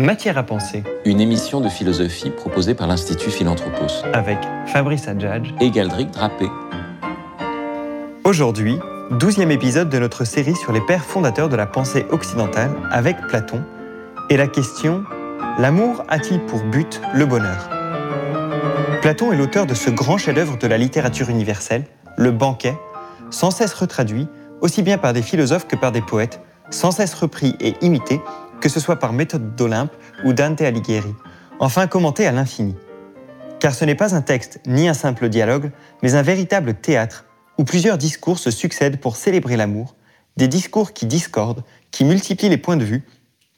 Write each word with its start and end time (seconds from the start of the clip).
Matière 0.00 0.38
à 0.38 0.42
penser. 0.42 0.82
Une 1.04 1.20
émission 1.20 1.60
de 1.60 1.68
philosophie 1.68 2.30
proposée 2.30 2.74
par 2.74 2.86
l'Institut 2.86 3.30
Philanthropos. 3.30 4.02
Avec 4.14 4.38
Fabrice 4.66 5.06
Adjadj 5.06 5.52
et 5.60 5.70
Galdric 5.70 6.10
Drapé. 6.10 6.46
Aujourd'hui, 8.24 8.78
douzième 9.10 9.50
épisode 9.50 9.90
de 9.90 9.98
notre 9.98 10.24
série 10.24 10.56
sur 10.56 10.72
les 10.72 10.80
pères 10.80 11.04
fondateurs 11.04 11.50
de 11.50 11.56
la 11.56 11.66
pensée 11.66 12.06
occidentale 12.10 12.70
avec 12.90 13.18
Platon 13.28 13.62
et 14.30 14.38
la 14.38 14.46
question 14.46 15.04
L'amour 15.58 16.02
a-t-il 16.08 16.40
pour 16.46 16.62
but 16.64 17.02
le 17.12 17.26
bonheur? 17.26 17.68
Platon 19.02 19.32
est 19.32 19.36
l'auteur 19.36 19.66
de 19.66 19.74
ce 19.74 19.90
grand 19.90 20.16
chef-d'œuvre 20.16 20.56
de 20.56 20.66
la 20.66 20.78
littérature 20.78 21.28
universelle, 21.28 21.84
Le 22.16 22.30
Banquet, 22.30 22.78
sans 23.28 23.50
cesse 23.50 23.74
retraduit, 23.74 24.28
aussi 24.62 24.80
bien 24.80 24.96
par 24.96 25.12
des 25.12 25.22
philosophes 25.22 25.66
que 25.66 25.76
par 25.76 25.92
des 25.92 26.00
poètes, 26.00 26.40
sans 26.70 26.90
cesse 26.90 27.12
repris 27.12 27.54
et 27.60 27.74
imité, 27.82 28.22
que 28.60 28.68
ce 28.68 28.80
soit 28.80 28.98
par 28.98 29.12
méthode 29.12 29.56
d'Olympe 29.56 29.94
ou 30.24 30.32
Dante 30.32 30.60
Alighieri, 30.60 31.14
enfin 31.58 31.86
commenté 31.86 32.26
à 32.26 32.32
l'infini. 32.32 32.76
Car 33.58 33.74
ce 33.74 33.84
n'est 33.84 33.94
pas 33.94 34.14
un 34.14 34.22
texte 34.22 34.60
ni 34.66 34.88
un 34.88 34.94
simple 34.94 35.28
dialogue, 35.28 35.70
mais 36.02 36.14
un 36.14 36.22
véritable 36.22 36.74
théâtre 36.74 37.26
où 37.58 37.64
plusieurs 37.64 37.98
discours 37.98 38.38
se 38.38 38.50
succèdent 38.50 39.00
pour 39.00 39.16
célébrer 39.16 39.56
l'amour, 39.56 39.96
des 40.36 40.48
discours 40.48 40.92
qui 40.92 41.06
discordent, 41.06 41.64
qui 41.90 42.04
multiplient 42.04 42.48
les 42.48 42.56
points 42.56 42.76
de 42.76 42.84
vue, 42.84 43.04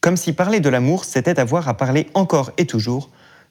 comme 0.01 0.16
si 0.16 0.33
parler 0.33 0.60
de 0.60 0.69
l'amour 0.69 1.05
c'était 1.05 1.38
avoir 1.38 1.69
à 1.69 1.77
parler 1.77 2.09
encore 2.15 2.51
et 2.59 2.66
toujours, 2.66 3.10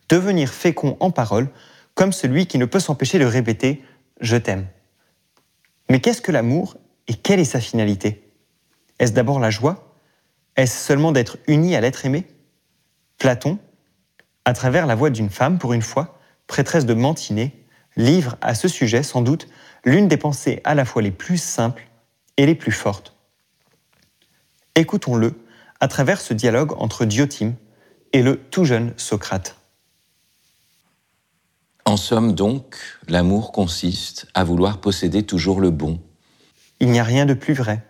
devenir 0.09 0.49
fécond 0.49 0.97
en 0.99 1.11
parole, 1.11 1.49
comme 1.95 2.11
celui 2.11 2.47
qui 2.47 2.57
ne 2.57 2.65
peut 2.65 2.79
s'empêcher 2.79 3.19
de 3.19 3.25
répéter⁇ 3.25 3.73
Je 4.19 4.35
t'aime⁇ 4.35 4.61
Mais 5.89 6.01
qu'est-ce 6.01 6.21
que 6.21 6.31
l'amour 6.31 6.75
et 7.07 7.13
quelle 7.13 7.39
est 7.39 7.45
sa 7.45 7.61
finalité? 7.61 8.29
Est-ce 8.99 9.13
d'abord 9.13 9.39
la 9.39 9.49
joie? 9.49 9.90
Est-ce 10.55 10.85
seulement 10.85 11.11
d'être 11.11 11.37
uni 11.47 11.75
à 11.75 11.81
l'être 11.81 12.05
aimé? 12.05 12.27
Platon, 13.17 13.59
à 14.45 14.53
travers 14.53 14.85
la 14.85 14.95
voix 14.95 15.09
d'une 15.09 15.29
femme, 15.29 15.59
pour 15.59 15.73
une 15.73 15.81
fois, 15.81 16.19
prêtresse 16.47 16.85
de 16.85 16.93
Mantinée, 16.93 17.65
livre 17.95 18.37
à 18.41 18.55
ce 18.55 18.67
sujet 18.67 19.03
sans 19.03 19.21
doute 19.21 19.47
l'une 19.85 20.07
des 20.07 20.17
pensées 20.17 20.61
à 20.63 20.75
la 20.75 20.85
fois 20.85 21.01
les 21.01 21.11
plus 21.11 21.37
simples 21.37 21.87
et 22.37 22.45
les 22.45 22.55
plus 22.55 22.71
fortes. 22.71 23.15
Écoutons-le 24.75 25.33
à 25.79 25.87
travers 25.87 26.21
ce 26.21 26.33
dialogue 26.33 26.73
entre 26.77 27.05
Diotime 27.05 27.55
et 28.13 28.21
le 28.21 28.37
tout 28.37 28.65
jeune 28.65 28.93
Socrate. 28.97 29.57
En 31.85 31.97
somme 31.97 32.33
donc, 32.33 32.77
l'amour 33.07 33.51
consiste 33.51 34.27
à 34.33 34.43
vouloir 34.43 34.79
posséder 34.79 35.23
toujours 35.23 35.59
le 35.59 35.71
bon. 35.71 35.99
Il 36.79 36.89
n'y 36.89 36.99
a 36.99 37.03
rien 37.03 37.25
de 37.25 37.33
plus 37.33 37.53
vrai. 37.53 37.83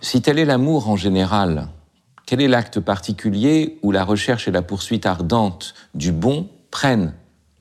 Si 0.00 0.22
tel 0.22 0.38
est 0.38 0.44
l'amour 0.44 0.88
en 0.88 0.96
général, 0.96 1.68
quel 2.26 2.40
est 2.40 2.48
l'acte 2.48 2.80
particulier 2.80 3.78
où 3.82 3.92
la 3.92 4.04
recherche 4.04 4.48
et 4.48 4.50
la 4.50 4.62
poursuite 4.62 5.06
ardente 5.06 5.74
du 5.94 6.12
bon 6.12 6.48
prennent 6.70 7.14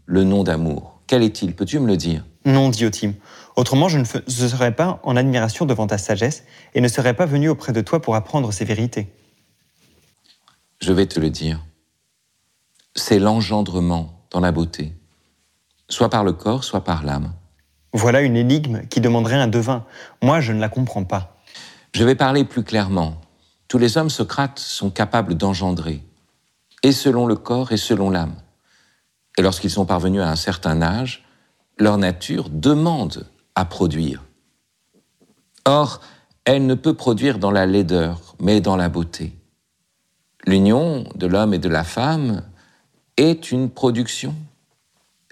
le 0.06 0.24
nom 0.24 0.44
d'amour? 0.44 1.00
Quel 1.08 1.24
est-il? 1.24 1.56
Peux-tu 1.56 1.80
me 1.80 1.88
le 1.88 1.98
dire? 1.98 2.26
Non, 2.46 2.70
Diotime. 2.70 3.14
Autrement, 3.56 3.90
je 3.90 4.00
ne 4.00 4.04
serais 4.04 4.76
pas 4.76 5.00
en 5.04 5.16
admiration 5.16 5.66
devant 5.66 5.88
ta 5.88 5.98
sagesse 5.98 6.44
et 6.74 6.82
ne 6.82 6.88
serais 6.88 7.14
pas 7.14 7.26
venu 7.26 7.50
auprès 7.50 7.74
de 7.74 7.82
toi 7.82 8.02
pour 8.02 8.16
apprendre 8.16 8.52
ces 8.52 8.66
vérités. 8.66 9.08
Je 10.82 10.94
vais 10.94 11.06
te 11.06 11.20
le 11.20 11.30
dire. 11.30 11.64
C'est 12.96 13.20
l'engendrement 13.20 14.22
dans 14.32 14.40
la 14.40 14.52
beauté, 14.52 14.94
soit 15.90 16.10
par 16.10 16.24
le 16.24 16.34
corps, 16.34 16.64
soit 16.64 16.84
par 16.84 17.04
l'âme. 17.04 17.34
Voilà 17.94 18.22
une 18.22 18.36
énigme 18.36 18.82
qui 18.88 19.00
demanderait 19.00 19.36
un 19.36 19.48
devin. 19.48 19.86
Moi, 20.22 20.42
je 20.42 20.52
ne 20.52 20.60
la 20.60 20.70
comprends 20.70 21.04
pas. 21.04 21.35
Je 21.96 22.04
vais 22.04 22.16
parler 22.16 22.44
plus 22.44 22.66
clairement. 22.66 23.22
Tous 23.70 23.78
les 23.78 23.98
hommes 23.98 24.10
Socrates 24.10 24.60
sont 24.60 24.90
capables 24.90 25.36
d'engendrer, 25.36 26.04
et 26.84 26.92
selon 26.92 27.26
le 27.26 27.38
corps 27.38 27.72
et 27.72 27.78
selon 27.78 28.10
l'âme. 28.10 28.36
Et 29.38 29.42
lorsqu'ils 29.42 29.72
sont 29.72 29.86
parvenus 29.86 30.22
à 30.22 30.30
un 30.30 30.36
certain 30.36 30.82
âge, 30.82 31.24
leur 31.78 31.98
nature 31.98 32.50
demande 32.50 33.28
à 33.56 33.64
produire. 33.64 34.26
Or, 35.64 36.02
elle 36.44 36.66
ne 36.66 36.74
peut 36.74 36.96
produire 36.96 37.40
dans 37.40 37.52
la 37.52 37.66
laideur, 37.66 38.36
mais 38.42 38.60
dans 38.60 38.76
la 38.76 38.90
beauté. 38.90 39.32
L'union 40.46 41.06
de 41.16 41.28
l'homme 41.28 41.54
et 41.54 41.60
de 41.60 41.70
la 41.70 41.86
femme 41.86 42.42
est 43.16 43.54
une 43.54 43.70
production. 43.70 44.36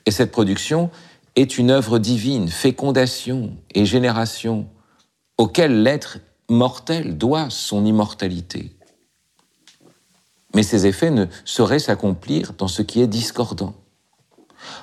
Et 0.05 0.11
cette 0.11 0.31
production 0.31 0.91
est 1.35 1.57
une 1.57 1.71
œuvre 1.71 1.99
divine, 1.99 2.47
fécondation 2.47 3.51
et 3.75 3.85
génération, 3.85 4.65
auquel 5.37 5.83
l'être 5.83 6.19
mortel 6.53 7.17
doit 7.17 7.49
son 7.49 7.85
immortalité. 7.85 8.75
Mais 10.55 10.63
ces 10.63 10.85
effets 10.85 11.11
ne 11.11 11.25
sauraient 11.45 11.79
s'accomplir 11.79 12.53
dans 12.53 12.67
ce 12.67 12.81
qui 12.81 13.01
est 13.01 13.07
discordant. 13.07 13.73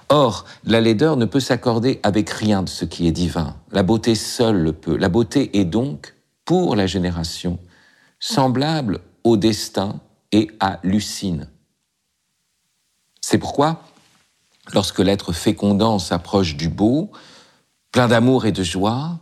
Or, 0.08 0.44
la 0.64 0.80
laideur 0.80 1.16
ne 1.16 1.24
peut 1.24 1.40
s'accorder 1.40 2.00
avec 2.02 2.28
rien 2.30 2.62
de 2.62 2.68
ce 2.68 2.84
qui 2.84 3.06
est 3.06 3.12
divin. 3.12 3.56
La 3.70 3.82
beauté 3.82 4.14
seule 4.14 4.58
le 4.58 4.72
peut. 4.72 4.96
La 4.96 5.08
beauté 5.08 5.58
est 5.58 5.64
donc, 5.64 6.14
pour 6.44 6.74
la 6.76 6.86
génération, 6.86 7.58
semblable 8.18 9.00
au 9.24 9.36
destin 9.36 10.00
et 10.32 10.50
à 10.60 10.80
Lucine. 10.82 11.48
C'est 13.20 13.38
pourquoi, 13.38 13.84
lorsque 14.74 14.98
l'être 14.98 15.32
fécondant 15.32 15.98
s'approche 15.98 16.56
du 16.56 16.68
beau, 16.68 17.10
plein 17.92 18.08
d'amour 18.08 18.46
et 18.46 18.52
de 18.52 18.62
joie, 18.62 19.20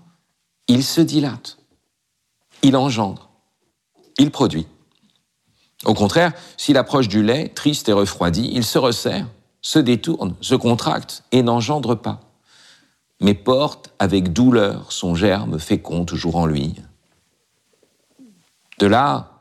il 0.67 0.83
se 0.83 1.01
dilate 1.01 1.58
il 2.63 2.77
engendre, 2.77 3.31
il 4.19 4.31
produit. 4.31 4.67
Au 5.85 5.95
contraire, 5.95 6.33
s'il 6.57 6.77
approche 6.77 7.09
du 7.09 7.23
lait, 7.23 7.49
triste 7.49 7.89
et 7.89 7.93
refroidi, 7.93 8.51
il 8.53 8.65
se 8.65 8.79
resserre, 8.79 9.27
se 9.63 9.79
détourne, 9.79 10.35
se 10.41 10.55
contracte 10.55 11.23
et 11.31 11.43
n'engendre 11.43 11.95
pas, 11.95 12.21
mais 13.21 13.35
porte 13.35 13.93
avec 13.99 14.33
douleur 14.33 14.93
son 14.93 15.15
germe 15.15 15.59
fécond 15.59 16.05
toujours 16.05 16.37
en 16.37 16.47
lui. 16.47 16.75
De 18.79 18.87
là, 18.87 19.39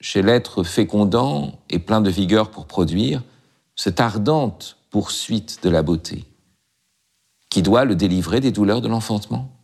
chez 0.00 0.22
l'être 0.22 0.62
fécondant 0.62 1.58
et 1.70 1.78
plein 1.78 2.00
de 2.00 2.10
vigueur 2.10 2.50
pour 2.50 2.66
produire, 2.66 3.22
cette 3.74 4.00
ardente 4.00 4.76
poursuite 4.90 5.62
de 5.62 5.68
la 5.68 5.82
beauté, 5.82 6.24
qui 7.50 7.62
doit 7.62 7.84
le 7.84 7.94
délivrer 7.96 8.40
des 8.40 8.52
douleurs 8.52 8.80
de 8.80 8.88
l'enfantement. 8.88 9.55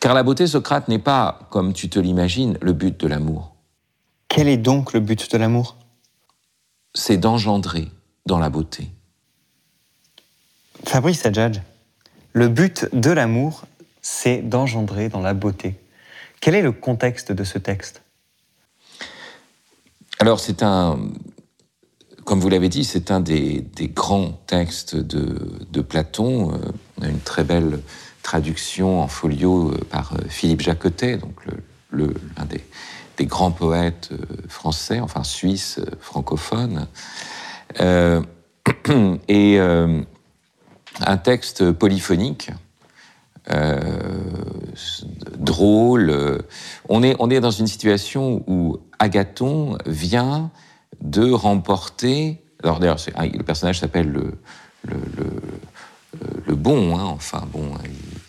Car 0.00 0.14
la 0.14 0.22
beauté, 0.22 0.46
Socrate, 0.46 0.88
n'est 0.88 0.98
pas, 0.98 1.40
comme 1.50 1.72
tu 1.72 1.88
te 1.88 1.98
l'imagines, 1.98 2.58
le 2.60 2.72
but 2.72 2.98
de 2.98 3.06
l'amour. 3.06 3.54
Quel 4.28 4.48
est 4.48 4.56
donc 4.56 4.92
le 4.92 5.00
but 5.00 5.30
de 5.30 5.38
l'amour? 5.38 5.76
C'est 6.94 7.16
d'engendrer 7.16 7.88
dans 8.26 8.38
la 8.38 8.50
beauté. 8.50 8.88
Fabrice 10.84 11.24
Adjadj, 11.26 11.60
le 12.32 12.48
but 12.48 12.88
de 12.92 13.10
l'amour, 13.10 13.64
c'est 14.02 14.38
d'engendrer 14.38 15.08
dans 15.08 15.20
la 15.20 15.34
beauté. 15.34 15.74
Quel 16.40 16.54
est 16.54 16.62
le 16.62 16.72
contexte 16.72 17.32
de 17.32 17.44
ce 17.44 17.58
texte? 17.58 18.02
Alors, 20.18 20.40
c'est 20.40 20.62
un, 20.62 20.98
comme 22.26 22.40
vous 22.40 22.48
l'avez 22.48 22.68
dit, 22.68 22.84
c'est 22.84 23.10
un 23.10 23.20
des, 23.20 23.64
grands 23.94 24.32
textes 24.46 24.96
de, 24.96 25.80
Platon. 25.80 26.52
Euh, 26.52 26.56
on 26.98 27.02
a 27.02 27.08
une 27.08 27.20
très 27.20 27.44
belle 27.44 27.80
traduction 28.26 29.02
en 29.02 29.06
folio 29.06 29.70
euh, 29.70 29.78
par 29.88 30.14
euh, 30.14 30.16
Philippe 30.28 30.60
Jacotet, 30.60 31.16
donc 31.16 31.36
l'un 31.92 32.44
des, 32.44 33.24
grands 33.24 33.52
poètes 33.52 34.10
euh, 34.10 34.16
français, 34.48 34.98
enfin 34.98 35.22
suisse, 35.22 35.78
francophone. 36.00 36.88
et 39.28 39.58
un 39.58 41.16
texte 41.22 41.72
polyphonique, 41.72 42.50
drôle. 45.36 46.42
On 46.88 47.02
est, 47.02 47.16
on 47.18 47.28
est 47.30 47.40
dans 47.40 47.50
une 47.50 47.66
situation 47.66 48.42
où 48.46 48.78
Agathon 48.98 49.78
vient 49.86 50.50
de 51.00 51.30
remporter. 51.30 52.42
Alors 52.62 52.80
d'ailleurs, 52.80 52.98
le 53.18 53.42
personnage 53.42 53.80
s'appelle 53.80 54.10
le, 54.10 54.38
le, 56.46 56.54
bon, 56.54 56.96
hein, 56.98 57.04
enfin 57.04 57.42
bon, 57.52 57.74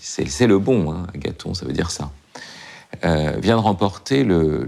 c'est 0.08 0.48
le 0.48 0.58
bon, 0.58 0.92
hein, 0.92 1.08
Agathon, 1.14 1.54
ça 1.54 1.66
veut 1.66 1.74
dire 1.74 1.92
ça, 1.92 2.12
euh, 3.04 3.34
vient 3.40 3.58
de 3.58 3.62
remporter 3.62 4.24
le, 4.24 4.68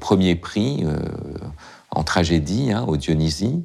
premier 0.00 0.34
prix 0.34 0.84
euh, 0.84 0.96
en 1.90 2.02
tragédie 2.02 2.72
hein, 2.72 2.84
au 2.88 2.96
Dionysie. 2.96 3.62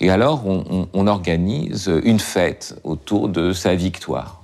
Et 0.00 0.10
alors, 0.10 0.46
on, 0.46 1.06
organise 1.06 1.88
une 2.02 2.18
fête 2.18 2.74
autour 2.82 3.28
de 3.28 3.52
sa 3.52 3.76
victoire. 3.76 4.42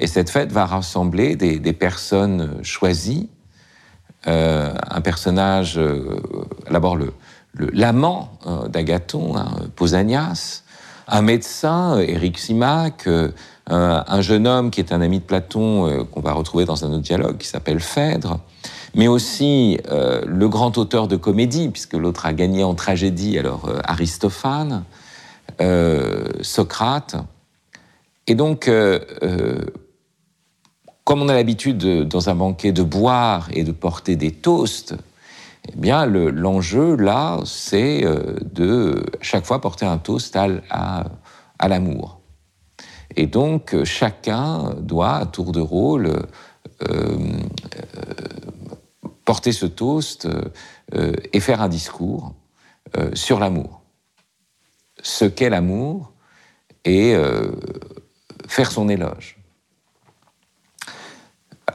Et 0.00 0.08
cette 0.08 0.30
fête 0.30 0.50
va 0.50 0.66
rassembler 0.66 1.36
des, 1.36 1.72
personnes 1.72 2.58
choisies. 2.64 3.28
Euh, 4.26 4.74
un 4.90 5.00
personnage, 5.00 5.78
d'abord 6.68 6.98
l'amant 7.54 8.36
d'Agathon, 8.68 9.36
hein, 9.36 9.54
Pausanias, 9.76 10.64
un 11.06 11.22
médecin, 11.22 11.98
Éric 12.00 12.38
Simac, 12.38 13.08
un 13.66 14.20
jeune 14.20 14.46
homme 14.46 14.70
qui 14.70 14.80
est 14.80 14.92
un 14.92 15.00
ami 15.00 15.20
de 15.20 15.24
Platon, 15.24 15.86
euh, 15.86 16.04
qu'on 16.04 16.20
va 16.20 16.32
retrouver 16.32 16.64
dans 16.64 16.84
un 16.84 16.92
autre 16.92 17.02
dialogue, 17.02 17.38
qui 17.38 17.48
s'appelle 17.48 17.80
Phèdre, 17.80 18.40
mais 18.94 19.08
aussi 19.08 19.78
le 19.88 20.48
grand 20.48 20.78
auteur 20.78 21.08
de 21.08 21.16
comédie, 21.16 21.68
puisque 21.68 21.94
l'autre 21.94 22.26
a 22.26 22.32
gagné 22.32 22.62
en 22.62 22.74
tragédie, 22.74 23.38
alors 23.38 23.68
Aristophane, 23.84 24.84
Socrate. 26.42 27.16
Et 28.28 28.36
donc, 28.36 28.70
comme 31.04 31.22
on 31.22 31.28
a 31.28 31.34
l'habitude 31.34 32.06
dans 32.06 32.28
un 32.30 32.36
banquet 32.36 32.70
de 32.70 32.84
boire 32.84 33.48
et 33.52 33.64
de 33.64 33.72
porter 33.72 34.14
des 34.14 34.30
toasts, 34.30 34.94
eh 35.72 35.76
bien, 35.76 36.06
l'enjeu 36.06 36.96
là, 36.96 37.38
c'est 37.44 38.04
euh, 38.04 38.36
de 38.52 39.04
chaque 39.20 39.46
fois 39.46 39.60
porter 39.60 39.86
un 39.86 39.98
toast 39.98 40.36
à, 40.36 41.04
l'amour. 41.68 42.20
Et 43.16 43.26
donc, 43.26 43.76
chacun 43.84 44.74
doit, 44.80 45.16
à 45.16 45.26
tour 45.26 45.52
de 45.52 45.60
rôle, 45.60 46.06
euh, 46.06 46.22
euh, 46.90 47.18
porter 49.24 49.52
ce 49.52 49.66
toast 49.66 50.28
et 51.32 51.40
faire 51.40 51.62
un 51.62 51.68
discours 51.68 52.34
sur 53.14 53.40
l'amour. 53.40 53.80
Ce 55.02 55.24
qu'est 55.24 55.48
l'amour 55.48 56.12
et 56.84 57.16
faire 58.46 58.70
son 58.70 58.88
éloge. 58.90 59.38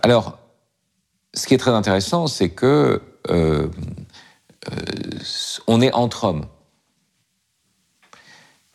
Alors, 0.03 0.37
ce 1.33 1.47
qui 1.47 1.53
est 1.53 1.57
très 1.57 1.71
intéressant, 1.71 2.27
c'est 2.27 2.49
que 2.49 3.01
euh, 3.29 3.67
euh, 4.71 4.81
on 5.67 5.81
est 5.81 5.93
entre 5.93 6.25
hommes. 6.25 6.45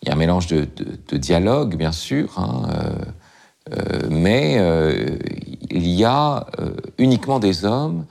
Il 0.04 0.08
y 0.08 0.10
a 0.10 0.14
un 0.14 0.18
mélange 0.18 0.48
de, 0.48 1.16
dialogue, 1.16 1.76
bien 1.76 1.92
sûr, 1.92 2.38
hein, 2.38 2.68
euh, 3.72 4.00
mais 4.10 4.60
il 5.70 5.88
y 5.88 6.04
a 6.04 6.46
uniquement 6.98 7.38
des 7.38 7.64
hommes 7.64 8.04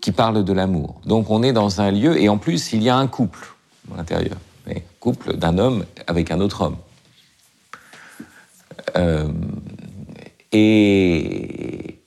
qui 0.00 0.10
parlent 0.10 0.42
de 0.42 0.52
l'amour. 0.54 1.00
Donc 1.04 1.28
on 1.28 1.42
est 1.42 1.52
dans 1.52 1.82
un 1.82 1.90
lieu, 1.90 2.18
et 2.18 2.30
en 2.30 2.38
plus, 2.38 2.72
il 2.72 2.82
y 2.82 2.88
a 2.88 2.96
un 2.96 3.06
couple 3.06 3.54
à 3.92 3.98
l'intérieur. 3.98 4.36
Un 4.66 4.80
couple 5.00 5.36
d'un 5.36 5.58
homme 5.58 5.84
avec 6.06 6.30
un 6.30 6.40
autre 6.40 6.62
homme. 6.62 6.76
et, 10.52 12.00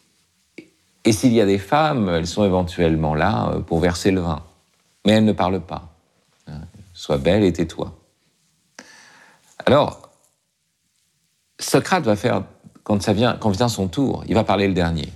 s'il 1.11 1.33
y 1.33 1.41
a 1.41 1.45
des 1.45 1.57
femmes, 1.57 2.09
elles 2.09 2.27
sont 2.27 2.43
éventuellement 2.43 3.15
là 3.15 3.51
euh, 3.51 3.59
pour 3.59 3.79
verser 3.79 4.11
le 4.11 4.21
vin. 4.21 4.41
Mais 5.05 5.13
elles 5.13 5.25
ne 5.25 5.31
parlent 5.31 5.61
pas. 5.61 5.95
Hein, 6.47 6.61
sois 6.93 7.17
belle 7.17 7.43
et 7.43 7.53
tais-toi. 7.53 7.96
Alors, 9.67 10.09
Socrate 11.59 12.05
va 12.05 12.15
faire, 12.15 12.43
quand, 12.83 13.01
ça 13.01 13.11
vient, 13.11 13.35
quand 13.37 13.49
vient 13.49 13.67
son 13.67 13.89
tour, 13.89 14.23
il 14.29 14.33
va 14.33 14.45
parler 14.45 14.65
le 14.65 14.73
dernier. 14.73 15.11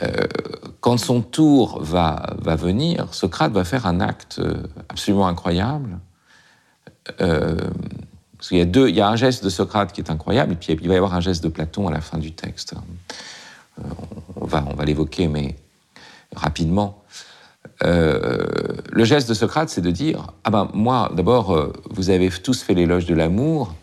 Euh, 0.00 0.26
quand 0.80 0.96
son 0.96 1.20
tour 1.20 1.82
va, 1.82 2.34
venir, 2.56 3.12
Socrate 3.12 3.52
va 3.52 3.64
faire 3.64 3.84
un 3.84 4.00
acte 4.00 4.38
euh, 4.38 4.62
absolument 4.88 5.28
incroyable. 5.28 5.98
qu'il 8.40 8.56
y 8.56 8.60
a 8.62 8.64
deux, 8.64 8.88
il 8.88 8.96
y 8.96 9.02
a 9.02 9.08
un 9.08 9.16
geste 9.16 9.44
de 9.44 9.50
Socrate 9.50 9.92
qui 9.92 10.00
est 10.00 10.10
incroyable, 10.10 10.54
et 10.54 10.56
puis 10.56 10.72
il 10.80 10.88
va 10.88 10.94
y 10.94 10.96
avoir 10.96 11.12
un 11.12 11.20
geste 11.20 11.44
de 11.44 11.50
Platon 11.50 11.88
à 11.88 11.90
la 11.90 12.00
fin 12.00 12.16
du 12.16 12.32
texte 12.32 12.74
on 14.40 14.46
va 14.46 14.84
l'évoquer, 14.84 15.28
mais 15.28 15.56
rapidement. 16.34 17.04
Euh, 17.84 18.46
le 18.90 19.04
geste 19.04 19.28
de 19.28 19.34
Socrate, 19.34 19.68
c'est 19.68 19.80
de 19.80 19.90
dire 19.90 20.32
Ah 20.44 20.50
ben, 20.50 20.68
moi, 20.74 21.10
d'abord, 21.14 21.54
euh, 21.54 21.72
vous 21.90 22.10
avez 22.10 22.28
tous 22.30 22.62
fait 22.62 22.74
l'éloge 22.74 23.06
de 23.06 23.14
l'amour 23.14 23.74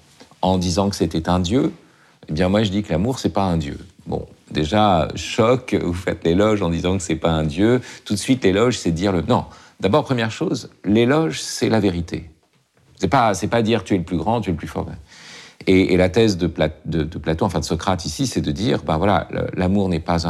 en 0.41 0.57
disant 0.57 0.89
que 0.89 0.95
c'était 0.95 1.29
un 1.29 1.39
dieu. 1.39 1.71
Eh 2.27 2.33
bien, 2.33 2.49
moi, 2.49 2.63
je 2.63 2.71
dis 2.71 2.83
que 2.83 2.91
l'amour, 2.91 3.19
c'est 3.19 3.29
pas 3.29 3.45
un 3.45 3.57
dieu. 3.57 3.77
Bon, 4.07 4.27
déjà, 4.51 5.07
choc, 5.15 5.75
vous 5.81 5.93
faites 5.93 6.23
l'éloge 6.23 6.61
en 6.61 6.69
disant 6.69 6.97
que 6.97 7.03
c'est 7.03 7.15
pas 7.15 7.31
un 7.31 7.43
dieu. 7.43 7.81
Tout 8.03 8.13
de 8.13 8.19
suite, 8.19 8.43
l'éloge, 8.43 8.77
c'est 8.77 8.91
dire 8.91 9.11
le. 9.11 9.21
Non. 9.21 9.45
D'abord, 9.79 10.03
première 10.03 10.31
chose, 10.31 10.69
l'éloge, 10.83 11.41
c'est 11.41 11.69
la 11.69 11.79
vérité. 11.79 12.29
C'est 12.95 13.09
pas, 13.09 13.33
c'est 13.33 13.47
pas 13.47 13.61
dire 13.61 13.83
tu 13.83 13.93
es 13.93 13.97
le 13.97 14.03
plus 14.03 14.17
grand, 14.17 14.41
tu 14.41 14.49
es 14.49 14.53
le 14.53 14.57
plus 14.57 14.67
fort. 14.67 14.87
Et, 15.67 15.97
la 15.97 16.09
thèse 16.09 16.37
de, 16.37 16.47
Platon, 16.47 17.45
enfin 17.45 17.59
de 17.59 17.65
Socrate 17.65 18.05
ici, 18.05 18.27
c'est 18.27 18.41
de 18.41 18.51
dire, 18.51 18.83
ben 18.83 18.97
voilà, 18.97 19.27
l'amour 19.53 19.89
n'est 19.89 19.99
pas 19.99 20.27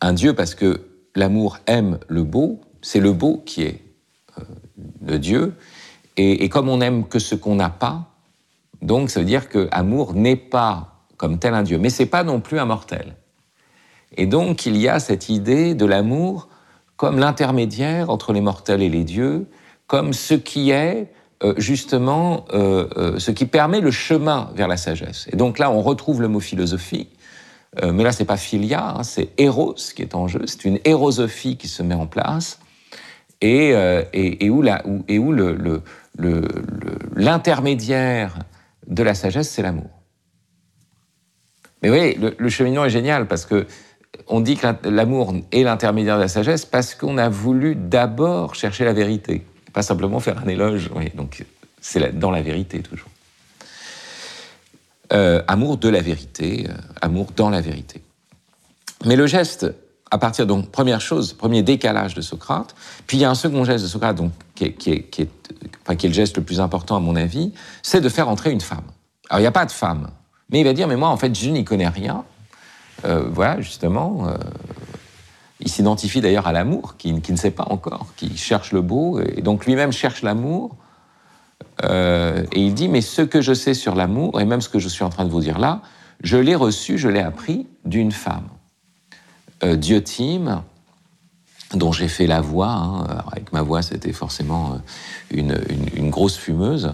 un, 0.00 0.12
Dieu 0.12 0.34
parce 0.34 0.54
que 0.54 0.80
l'amour 1.20 1.58
aime 1.66 1.98
le 2.08 2.24
beau, 2.24 2.60
c'est 2.82 3.00
le 3.00 3.12
beau 3.12 3.42
qui 3.46 3.62
est 3.62 3.84
euh, 4.38 4.42
le 5.06 5.18
Dieu, 5.18 5.54
et, 6.16 6.48
comme 6.48 6.68
on 6.68 6.78
n'aime 6.78 7.06
que 7.06 7.18
ce 7.18 7.34
qu'on 7.34 7.54
n'a 7.54 7.70
pas, 7.70 8.10
donc 8.82 9.08
ça 9.08 9.20
veut 9.20 9.26
dire 9.26 9.48
que 9.48 9.68
amour 9.70 10.12
n'est 10.14 10.36
pas 10.36 11.04
comme 11.16 11.38
tel 11.38 11.54
un 11.54 11.62
Dieu, 11.62 11.78
mais 11.78 11.88
c'est 11.88 12.06
pas 12.06 12.24
non 12.24 12.40
plus 12.40 12.58
un 12.58 12.66
mortel. 12.66 13.14
Et 14.16 14.26
donc 14.26 14.66
il 14.66 14.76
y 14.76 14.88
a 14.88 14.98
cette 14.98 15.28
idée 15.28 15.74
de 15.74 15.86
l'amour 15.86 16.48
comme 16.96 17.18
l'intermédiaire 17.18 18.10
entre 18.10 18.32
les 18.34 18.42
mortels 18.42 18.82
et 18.82 18.90
les 18.90 19.04
dieux, 19.04 19.46
comme 19.86 20.12
ce 20.12 20.34
qui 20.34 20.70
est 20.70 21.10
euh, 21.42 21.54
justement 21.56 22.44
euh, 22.52 22.86
euh, 22.98 23.18
ce 23.18 23.30
qui 23.30 23.46
permet 23.46 23.80
le 23.80 23.90
chemin 23.90 24.50
vers 24.54 24.68
la 24.68 24.76
sagesse. 24.76 25.26
Et 25.32 25.36
donc 25.36 25.58
là, 25.58 25.70
on 25.70 25.80
retrouve 25.80 26.20
le 26.20 26.28
mot 26.28 26.40
philosophie, 26.40 27.08
mais 27.82 28.02
là, 28.02 28.12
c'est 28.12 28.24
pas 28.24 28.36
philia, 28.36 28.96
hein, 28.96 29.02
c'est 29.04 29.28
éros 29.38 29.74
qui 29.74 30.02
est 30.02 30.14
en 30.14 30.26
jeu. 30.26 30.42
C'est 30.46 30.64
une 30.64 30.80
érosophie 30.84 31.56
qui 31.56 31.68
se 31.68 31.82
met 31.82 31.94
en 31.94 32.06
place 32.06 32.58
et, 33.40 33.72
où, 34.50 34.62
l'intermédiaire 37.16 38.38
le, 38.38 38.94
de 38.94 39.02
la 39.02 39.14
sagesse, 39.14 39.48
c'est 39.48 39.62
l'amour. 39.62 39.90
Mais 41.82 41.88
vous 41.88 41.94
voyez, 41.94 42.18
le, 42.36 42.48
cheminement 42.48 42.84
est 42.84 42.90
génial 42.90 43.26
parce 43.26 43.46
que 43.46 43.66
on 44.26 44.40
dit 44.40 44.56
que 44.56 44.66
l'amour 44.88 45.34
est 45.52 45.62
l'intermédiaire 45.62 46.16
de 46.16 46.22
la 46.22 46.28
sagesse 46.28 46.66
parce 46.66 46.94
qu'on 46.94 47.16
a 47.18 47.28
voulu 47.28 47.76
d'abord 47.76 48.54
chercher 48.54 48.84
la 48.84 48.92
vérité 48.92 49.44
pas 49.72 49.82
simplement 49.82 50.20
faire 50.20 50.38
un 50.44 50.48
éloge. 50.48 50.90
donc 51.14 51.44
c'est 51.80 52.18
dans 52.18 52.30
la 52.30 52.42
vérité 52.42 52.80
toujours. 52.80 53.09
Euh, 55.12 55.42
amour 55.48 55.76
de 55.76 55.88
la 55.88 56.00
vérité, 56.00 56.68
euh, 56.68 56.74
amour 57.00 57.32
dans 57.34 57.50
la 57.50 57.60
vérité. 57.60 58.00
Mais 59.04 59.16
le 59.16 59.26
geste, 59.26 59.66
à 60.12 60.18
partir 60.18 60.46
donc 60.46 60.70
première 60.70 61.00
chose, 61.00 61.32
premier 61.32 61.64
décalage 61.64 62.14
de 62.14 62.20
Socrate, 62.20 62.76
puis 63.08 63.16
il 63.16 63.20
y 63.20 63.24
a 63.24 63.30
un 63.30 63.34
second 63.34 63.64
geste 63.64 63.82
de 63.82 63.88
Socrate 63.88 64.14
donc 64.14 64.30
qui 64.54 64.66
est, 64.66 64.86
est, 64.86 65.10
qui 65.10 65.22
est 65.22 66.04
le 66.04 66.12
geste 66.14 66.36
le 66.36 66.44
plus 66.44 66.60
important 66.60 66.94
à 66.94 67.00
mon 67.00 67.16
avis, 67.16 67.52
c'est 67.82 68.00
de 68.00 68.08
faire 68.08 68.28
entrer 68.28 68.52
une 68.52 68.60
femme. 68.60 68.84
Alors 69.30 69.40
il 69.40 69.42
n'y 69.42 69.48
a 69.48 69.52
pas 69.52 69.66
de 69.66 69.72
femme, 69.72 70.10
mais 70.48 70.60
il 70.60 70.64
va 70.64 70.74
dire 70.74 70.86
mais 70.86 70.96
moi 70.96 71.08
en 71.08 71.16
fait 71.16 71.34
je 71.34 71.50
n'y 71.50 71.64
connais 71.64 71.88
rien. 71.88 72.24
Euh, 73.04 73.24
voilà 73.32 73.60
justement, 73.60 74.28
il 75.58 75.68
s'identifie 75.68 76.20
d'ailleurs 76.20 76.46
à 76.46 76.52
l'amour, 76.52 76.96
qui, 76.98 77.12
ne 77.12 77.36
sait 77.36 77.50
pas 77.50 77.66
encore, 77.68 78.06
qui 78.16 78.36
cherche 78.36 78.70
le 78.70 78.80
beau, 78.80 79.20
et 79.20 79.42
donc 79.42 79.66
lui-même 79.66 79.90
cherche 79.90 80.22
l'amour. 80.22 80.76
Euh, 81.84 82.44
et 82.52 82.60
il 82.60 82.74
dit, 82.74 82.88
mais 82.88 83.00
ce 83.00 83.22
que 83.22 83.40
je 83.40 83.54
sais 83.54 83.74
sur 83.74 83.94
l'amour, 83.94 84.40
et 84.40 84.44
même 84.44 84.60
ce 84.60 84.68
que 84.68 84.78
je 84.78 84.88
suis 84.88 85.04
en 85.04 85.10
train 85.10 85.24
de 85.24 85.30
vous 85.30 85.40
dire 85.40 85.58
là, 85.58 85.82
je 86.22 86.36
l'ai 86.36 86.54
reçu, 86.54 86.98
je 86.98 87.08
l'ai 87.08 87.20
appris 87.20 87.66
d'une 87.84 88.12
femme. 88.12 88.48
Euh, 89.64 89.76
Diotime, 89.76 90.62
dont 91.74 91.92
j'ai 91.92 92.08
fait 92.08 92.26
la 92.26 92.40
voix, 92.40 92.70
hein, 92.70 93.06
avec 93.32 93.52
ma 93.52 93.62
voix 93.62 93.82
c'était 93.82 94.12
forcément 94.12 94.80
euh, 95.36 95.56
une, 95.94 96.10
grosse 96.10 96.36
fumeuse, 96.36 96.92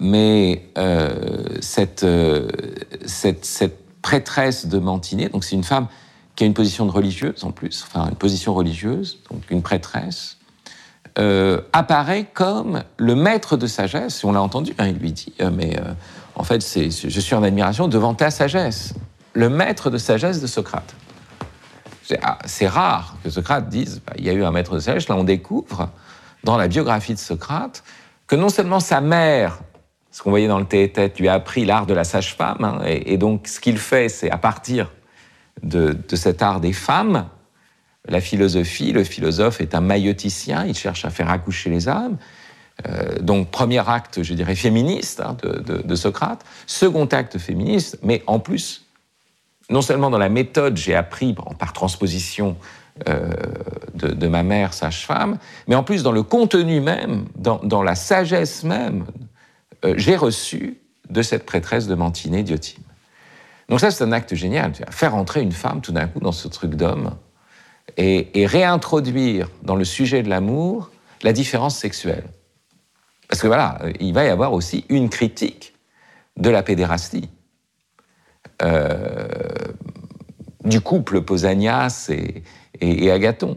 mais 0.00 0.62
cette, 1.60 2.06
cette, 3.06 3.44
cette, 3.44 3.82
prêtresse 4.02 4.66
de 4.66 4.78
Mantinet, 4.78 5.30
donc 5.30 5.42
c'est 5.42 5.56
une 5.56 5.64
femme 5.64 5.88
qui 6.36 6.44
a 6.44 6.46
une 6.46 6.54
position 6.54 6.86
de 6.86 6.92
religieuse 6.92 7.42
en 7.42 7.50
plus, 7.50 7.84
enfin 7.84 8.08
une 8.08 8.14
position 8.14 8.54
religieuse, 8.54 9.18
donc 9.28 9.42
une 9.50 9.62
prêtresse, 9.62 10.36
euh, 11.18 11.60
apparaît 11.72 12.26
comme 12.32 12.82
le 12.98 13.14
maître 13.14 13.56
de 13.56 13.66
sagesse. 13.66 14.22
on 14.24 14.32
l'a 14.32 14.42
entendu, 14.42 14.74
hein, 14.78 14.88
il 14.88 14.98
lui 14.98 15.12
dit, 15.12 15.32
euh, 15.40 15.50
mais 15.52 15.78
euh, 15.78 15.92
en 16.34 16.44
fait, 16.44 16.60
je 16.60 17.20
suis 17.20 17.34
en 17.34 17.42
admiration 17.42 17.88
devant 17.88 18.14
ta 18.14 18.30
sagesse, 18.30 18.94
le 19.32 19.48
maître 19.48 19.90
de 19.90 19.98
sagesse 19.98 20.40
de 20.40 20.46
Socrate. 20.46 20.94
C'est 22.04 22.20
ah, 22.22 22.70
rare 22.70 23.16
que 23.24 23.30
Socrate 23.30 23.68
dise, 23.68 24.00
bah, 24.06 24.12
il 24.16 24.24
y 24.24 24.30
a 24.30 24.32
eu 24.32 24.44
un 24.44 24.52
maître 24.52 24.74
de 24.74 24.80
sagesse. 24.80 25.08
Là, 25.08 25.16
on 25.16 25.24
découvre 25.24 25.88
dans 26.44 26.56
la 26.56 26.68
biographie 26.68 27.14
de 27.14 27.18
Socrate 27.18 27.82
que 28.26 28.36
non 28.36 28.48
seulement 28.48 28.80
sa 28.80 29.00
mère, 29.00 29.58
ce 30.12 30.22
qu'on 30.22 30.30
voyait 30.30 30.48
dans 30.48 30.58
le 30.58 30.66
Théétète, 30.66 31.18
lui 31.18 31.28
a 31.28 31.34
appris 31.34 31.64
l'art 31.64 31.86
de 31.86 31.94
la 31.94 32.04
sage-femme, 32.04 32.62
hein, 32.62 32.80
et, 32.86 33.12
et, 33.12 33.18
donc 33.18 33.48
ce 33.48 33.58
qu'il 33.58 33.78
fait, 33.78 34.08
c'est 34.08 34.30
à 34.30 34.38
partir 34.38 34.90
de, 35.62 35.96
cet 36.14 36.42
art 36.42 36.60
des 36.60 36.72
femmes. 36.72 37.26
La 38.08 38.20
philosophie, 38.20 38.92
le 38.92 39.04
philosophe 39.04 39.60
est 39.60 39.74
un 39.74 39.80
maïoticien, 39.80 40.64
il 40.66 40.76
cherche 40.76 41.04
à 41.04 41.10
faire 41.10 41.30
accoucher 41.30 41.70
les 41.70 41.88
âmes. 41.88 42.16
Euh, 42.86 43.18
donc, 43.20 43.50
premier 43.50 43.88
acte, 43.88 44.22
je 44.22 44.34
dirais, 44.34 44.54
féministe 44.54 45.20
hein, 45.20 45.36
de, 45.42 45.94
Socrate. 45.94 46.44
Second 46.66 47.06
acte 47.06 47.38
féministe, 47.38 47.98
mais 48.02 48.22
en 48.26 48.38
plus, 48.38 48.84
non 49.70 49.82
seulement 49.82 50.10
dans 50.10 50.18
la 50.18 50.28
méthode, 50.28 50.76
j'ai 50.76 50.94
appris 50.94 51.34
par 51.58 51.72
transposition 51.72 52.56
euh, 53.08 53.30
de, 53.94 54.28
ma 54.28 54.42
mère 54.42 54.72
sage-femme, 54.72 55.38
mais 55.68 55.74
en 55.74 55.82
plus 55.82 56.02
dans 56.02 56.12
le 56.12 56.22
contenu 56.22 56.80
même, 56.80 57.26
dans, 57.36 57.82
la 57.82 57.94
sagesse 57.94 58.62
même, 58.62 59.06
euh, 59.84 59.94
j'ai 59.96 60.16
reçu 60.16 60.78
de 61.10 61.22
cette 61.22 61.44
prêtresse 61.44 61.86
de 61.88 61.94
Mantinée, 61.94 62.42
Diotime. 62.42 62.82
Donc 63.68 63.80
ça, 63.80 63.90
c'est 63.90 64.04
un 64.04 64.12
acte 64.12 64.34
génial. 64.34 64.72
Faire 64.90 65.14
entrer 65.14 65.42
une 65.42 65.52
femme 65.52 65.80
tout 65.80 65.92
d'un 65.92 66.06
coup 66.06 66.20
dans 66.20 66.32
ce 66.32 66.46
truc 66.46 66.74
d'homme 66.74 67.10
et, 67.96 68.46
réintroduire 68.46 69.48
dans 69.62 69.76
le 69.76 69.84
sujet 69.84 70.22
de 70.22 70.28
l'amour 70.28 70.90
la 71.22 71.32
différence 71.32 71.76
sexuelle. 71.76 72.24
Parce 73.28 73.40
que 73.40 73.46
voilà, 73.46 73.78
il 74.00 74.12
va 74.12 74.24
y 74.24 74.28
avoir 74.28 74.52
aussi 74.52 74.84
une 74.88 75.08
critique 75.08 75.74
de 76.36 76.50
la 76.50 76.62
pédérastie. 76.62 77.28
Euh, 78.62 79.28
du 80.64 80.80
couple 80.80 81.20
Posanias 81.22 82.10
et, 82.10 82.42
et, 82.80 83.10
Agathon. 83.10 83.56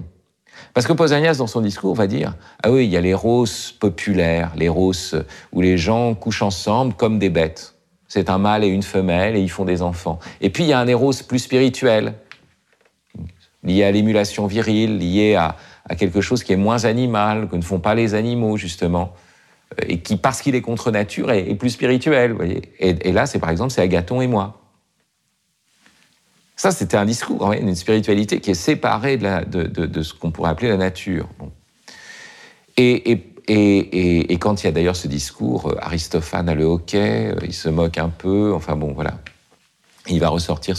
Parce 0.74 0.86
que 0.86 0.94
Posanias, 0.94 1.36
dans 1.38 1.48
son 1.48 1.62
discours, 1.62 1.96
va 1.96 2.06
dire 2.08 2.36
Ah 2.64 2.72
oui, 2.72 2.86
il 2.86 2.92
y 2.92 2.98
a 2.98 3.02
les 3.02 3.14
roses 3.14 3.72
populaires, 3.72 4.52
les 4.56 4.70
roses 4.70 5.24
où 5.52 5.62
les 5.62 5.78
gens 5.78 6.14
couchent 6.14 6.44
ensemble 6.44 6.94
comme 6.94 7.18
des 7.18 7.30
bêtes. 7.30 7.76
C'est 8.08 8.30
un 8.30 8.38
mâle 8.38 8.64
et 8.64 8.68
une 8.68 8.84
femelle 8.84 9.36
et 9.36 9.42
ils 9.42 9.52
font 9.52 9.66
des 9.66 9.82
enfants. 9.82 10.20
Et 10.42 10.50
puis 10.50 10.64
il 10.64 10.70
y 10.70 10.74
a 10.74 10.80
un 10.80 10.88
éros 10.88 11.12
plus 11.28 11.40
spirituel, 11.40 12.14
lié 13.64 13.84
à 13.84 13.92
l'émulation 13.92 14.48
virile, 14.48 14.98
lié 14.98 15.36
à, 15.36 15.56
quelque 15.98 16.22
chose 16.22 16.44
qui 16.44 16.54
est 16.54 16.58
moins 16.58 16.86
animal, 16.86 17.48
que 17.50 17.56
ne 17.56 17.62
font 17.62 17.80
pas 17.80 17.96
les 17.96 18.14
animaux, 18.14 18.58
justement, 18.58 19.14
et 19.88 20.00
qui, 20.00 20.18
parce 20.18 20.42
qu'il 20.42 20.56
est 20.56 20.62
contre 20.62 20.92
nature, 20.92 21.32
est, 21.32 21.56
plus 21.56 21.72
spirituel. 21.72 22.34
Voyez 22.34 22.62
et, 22.80 23.10
et 23.10 23.12
là, 23.12 23.26
c'est 23.26 23.40
par 23.40 23.50
exemple, 23.50 23.72
c'est 23.72 23.82
Agathon 23.82 24.22
et 24.22 24.28
moi. 24.28 24.60
Ça, 26.60 26.72
c'était 26.72 26.98
un 26.98 27.06
discours, 27.06 27.54
une 27.54 27.74
spiritualité 27.74 28.42
qui 28.42 28.52
est 28.52 28.54
séparée 28.54 29.16
de, 29.16 30.04
ce 30.04 30.14
qu'on 30.14 30.30
pourrait 30.30 30.50
appeler 30.50 30.68
la 30.68 30.76
nature. 30.76 31.30
Et, 32.76 33.24
quand 34.42 34.62
il 34.62 34.66
y 34.66 34.68
a 34.68 34.74
d'ailleurs 34.74 34.98
ce 34.98 35.08
discours, 35.08 35.70
euh, 35.70 35.78
Aristophane 35.80 36.50
a 36.50 36.56
le 36.56 36.66
hockey, 36.66 37.32
euh, 37.32 37.40
il 37.44 37.54
se 37.54 37.70
moque 37.70 37.98
un 37.98 38.10
peu, 38.10 38.52
enfin 38.54 38.76
bon, 38.76 38.92
voilà. 38.92 39.20
Il 40.10 40.20
va 40.20 40.30
ressortir 40.30 40.76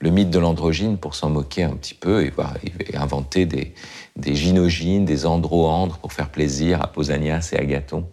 le 0.00 0.10
mythe 0.10 0.30
de 0.30 0.38
l'androgyne 0.38 0.98
pour 0.98 1.14
s'en 1.14 1.30
moquer 1.30 1.64
un 1.64 1.74
petit 1.74 1.94
peu 1.94 2.24
et 2.24 2.30
va, 2.30 2.52
inventer 2.94 3.46
des, 3.46 3.74
gynogynes, 4.18 5.04
des 5.04 5.26
androandres 5.26 5.98
pour 5.98 6.12
faire 6.12 6.28
plaisir 6.28 6.82
à 6.82 6.88
Pausanias 6.88 7.50
et 7.52 7.58
Agathon. 7.58 8.06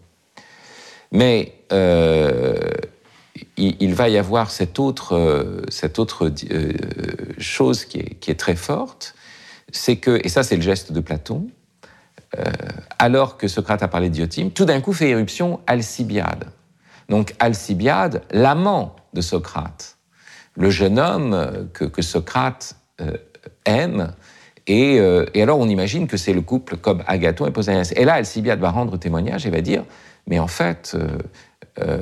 Mais 1.12 1.54
euh, 1.72 2.58
il, 3.58 3.94
va 3.94 4.10
y 4.10 4.18
avoir 4.18 4.50
cette 4.50 4.80
autre, 4.80 5.16
euh, 5.16 5.62
euh, 6.52 6.74
chose 7.38 7.86
qui 7.86 8.00
est, 8.00 8.40
très 8.40 8.56
forte, 8.56 9.16
c'est 9.72 9.98
que, 9.98 10.20
et 10.24 10.30
ça 10.30 10.44
c'est 10.44 10.56
le 10.56 10.62
geste 10.62 10.92
de 10.92 11.00
Platon, 11.00 11.48
alors 13.00 13.38
que 13.38 13.48
Socrate 13.48 13.82
a 13.82 13.88
parlé 13.88 14.10
d'Iotime, 14.10 14.52
tout 14.52 14.66
d'un 14.66 14.82
coup 14.82 14.92
fait 14.92 15.10
éruption 15.10 15.62
Alcibiade. 15.68 16.50
Donc 17.08 17.34
Alcibiade, 17.40 18.24
l'amant 18.30 18.98
de 19.14 19.22
Socrate, 19.22 19.95
le 20.56 20.70
jeune 20.70 21.00
homme 21.00 21.68
que, 21.74 22.02
Socrate 22.02 22.76
aime, 23.66 24.14
et, 24.68 25.00
alors 25.36 25.60
on 25.60 25.68
imagine 25.68 26.08
que 26.08 26.18
c'est 26.18 26.34
le 26.34 26.42
couple 26.42 26.78
comme 26.78 27.04
Agathon 27.08 27.46
et 27.46 27.52
Pausanias. 27.52 27.92
Et 27.96 28.06
là, 28.06 28.14
Alcibiade 28.14 28.60
va 28.60 28.72
rendre 28.72 28.98
témoignage 28.98 29.46
et 29.46 29.50
va 29.50 29.62
dire, 29.62 29.84
mais 30.28 30.40
en 30.40 30.48
fait, 30.48 30.98
euh, 31.82 32.00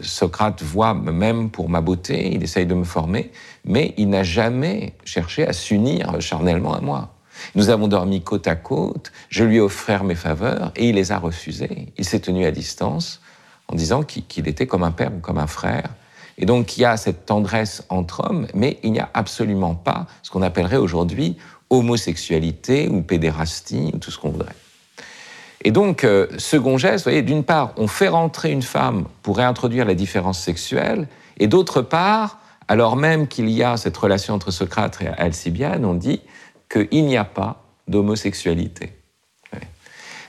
Socrate 0.00 0.62
voit 0.62 0.94
même 0.94 1.50
pour 1.50 1.68
ma 1.68 1.80
beauté, 1.80 2.32
il 2.32 2.42
essaye 2.42 2.66
de 2.66 2.74
me 2.74 2.84
former, 2.84 3.30
mais 3.64 3.94
il 3.98 4.08
n'a 4.08 4.22
jamais 4.22 4.94
cherché 5.04 5.46
à 5.46 5.52
s'unir 5.52 6.20
charnellement 6.20 6.74
à 6.74 6.80
moi. 6.80 7.14
Nous 7.54 7.70
avons 7.70 7.88
dormi 7.88 8.22
côte 8.22 8.46
à 8.48 8.56
côte, 8.56 9.12
je 9.28 9.44
lui 9.44 9.56
ai 9.56 9.60
offert 9.60 10.04
mes 10.04 10.14
faveurs 10.14 10.72
et 10.76 10.88
il 10.88 10.94
les 10.94 11.12
a 11.12 11.18
refusées. 11.18 11.88
Il 11.96 12.04
s'est 12.04 12.20
tenu 12.20 12.46
à 12.46 12.50
distance 12.50 13.20
en 13.68 13.76
disant 13.76 14.02
qu'il 14.02 14.48
était 14.48 14.66
comme 14.66 14.82
un 14.82 14.90
père 14.90 15.12
ou 15.14 15.20
comme 15.20 15.38
un 15.38 15.46
frère. 15.46 15.90
Et 16.40 16.46
donc 16.46 16.76
il 16.76 16.80
y 16.80 16.84
a 16.84 16.96
cette 16.96 17.26
tendresse 17.26 17.84
entre 17.90 18.28
hommes, 18.28 18.48
mais 18.54 18.78
il 18.82 18.90
n'y 18.90 18.98
a 18.98 19.10
absolument 19.14 19.74
pas 19.74 20.06
ce 20.22 20.30
qu'on 20.30 20.42
appellerait 20.42 20.78
aujourd'hui 20.78 21.36
homosexualité 21.68 22.88
ou 22.88 23.02
pédérastie 23.02 23.92
ou 23.94 23.98
tout 23.98 24.10
ce 24.10 24.18
qu'on 24.18 24.30
voudrait. 24.30 24.56
Et 25.62 25.70
donc, 25.70 26.04
euh, 26.04 26.26
second 26.38 26.78
geste, 26.78 27.04
vous 27.04 27.10
voyez, 27.10 27.22
d'une 27.22 27.44
part, 27.44 27.74
on 27.76 27.86
fait 27.86 28.08
rentrer 28.08 28.50
une 28.50 28.62
femme 28.62 29.04
pour 29.22 29.36
réintroduire 29.36 29.84
la 29.84 29.94
différence 29.94 30.40
sexuelle, 30.40 31.06
et 31.38 31.46
d'autre 31.46 31.82
part, 31.82 32.38
alors 32.66 32.96
même 32.96 33.28
qu'il 33.28 33.50
y 33.50 33.62
a 33.62 33.76
cette 33.76 33.96
relation 33.96 34.34
entre 34.34 34.50
Socrate 34.50 34.98
et 35.02 35.08
Alcibiade, 35.08 35.84
on 35.84 35.94
dit 35.94 36.22
qu'il 36.70 37.04
n'y 37.04 37.16
a 37.16 37.24
pas 37.24 37.62
d'homosexualité. 37.88 38.99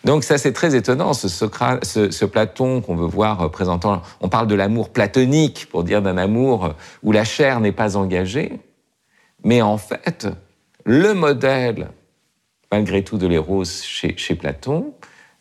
Donc 0.03 0.24
ça 0.24 0.38
c'est 0.38 0.53
très 0.53 0.75
étonnant, 0.75 1.13
ce, 1.13 1.27
Socrate, 1.27 1.86
ce, 1.86 2.25
Platon 2.25 2.81
qu'on 2.81 2.96
veut 2.96 3.05
voir 3.05 3.51
présentant, 3.51 4.01
on 4.20 4.29
parle 4.29 4.48
de 4.48 4.55
l'amour 4.55 4.89
platonique 4.89 5.67
pour 5.70 5.84
dire 5.84 6.01
d'un 6.01 6.17
amour 6.17 6.74
où 7.03 7.12
la 7.12 7.24
chair 7.24 7.60
n'est 7.60 7.72
pas 7.72 7.98
engagée, 7.98 8.60
mais 9.43 9.62
en 9.62 9.77
fait, 9.77 10.27
le 10.86 11.13
modèle, 11.13 11.89
malgré 12.72 13.03
tout, 13.03 13.17
de 13.17 13.29
chez, 13.63 14.15
chez 14.17 14.36
Platon, 14.36 14.93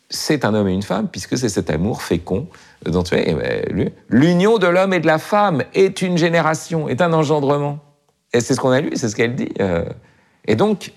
c'est 0.09 0.45
un 0.45 0.55
homme 0.55 0.69
et 0.69 0.73
une 0.73 0.83
femme, 0.83 1.09
puisque 1.09 1.39
c'est 1.39 1.49
cet 1.49 1.71
amour 1.71 2.03
fécond 2.03 2.49
dont 2.85 3.03
tu 3.03 3.15
es. 3.15 3.25
Eh 3.29 3.35
ben, 3.35 3.91
l'union 4.09 4.59
de 4.59 4.67
l'homme 4.67 4.93
et 4.93 5.01
de 5.01 5.07
la 5.07 5.19
femme 5.19 5.63
est 5.75 6.03
une 6.03 6.19
génération, 6.19 6.89
est 6.89 7.01
un 7.01 7.13
engendrement. 7.13 7.79
Et 8.33 8.41
c'est 8.41 8.55
ce 8.55 8.61
qu'on 8.61 8.71
a 8.71 8.81
lu, 8.81 8.91
c'est 8.95 9.09
ce 9.09 9.17
qu'elle 9.17 9.35
dit. 9.35 9.51
Euh. 9.61 9.85
Et 10.47 10.57
donc, 10.57 10.93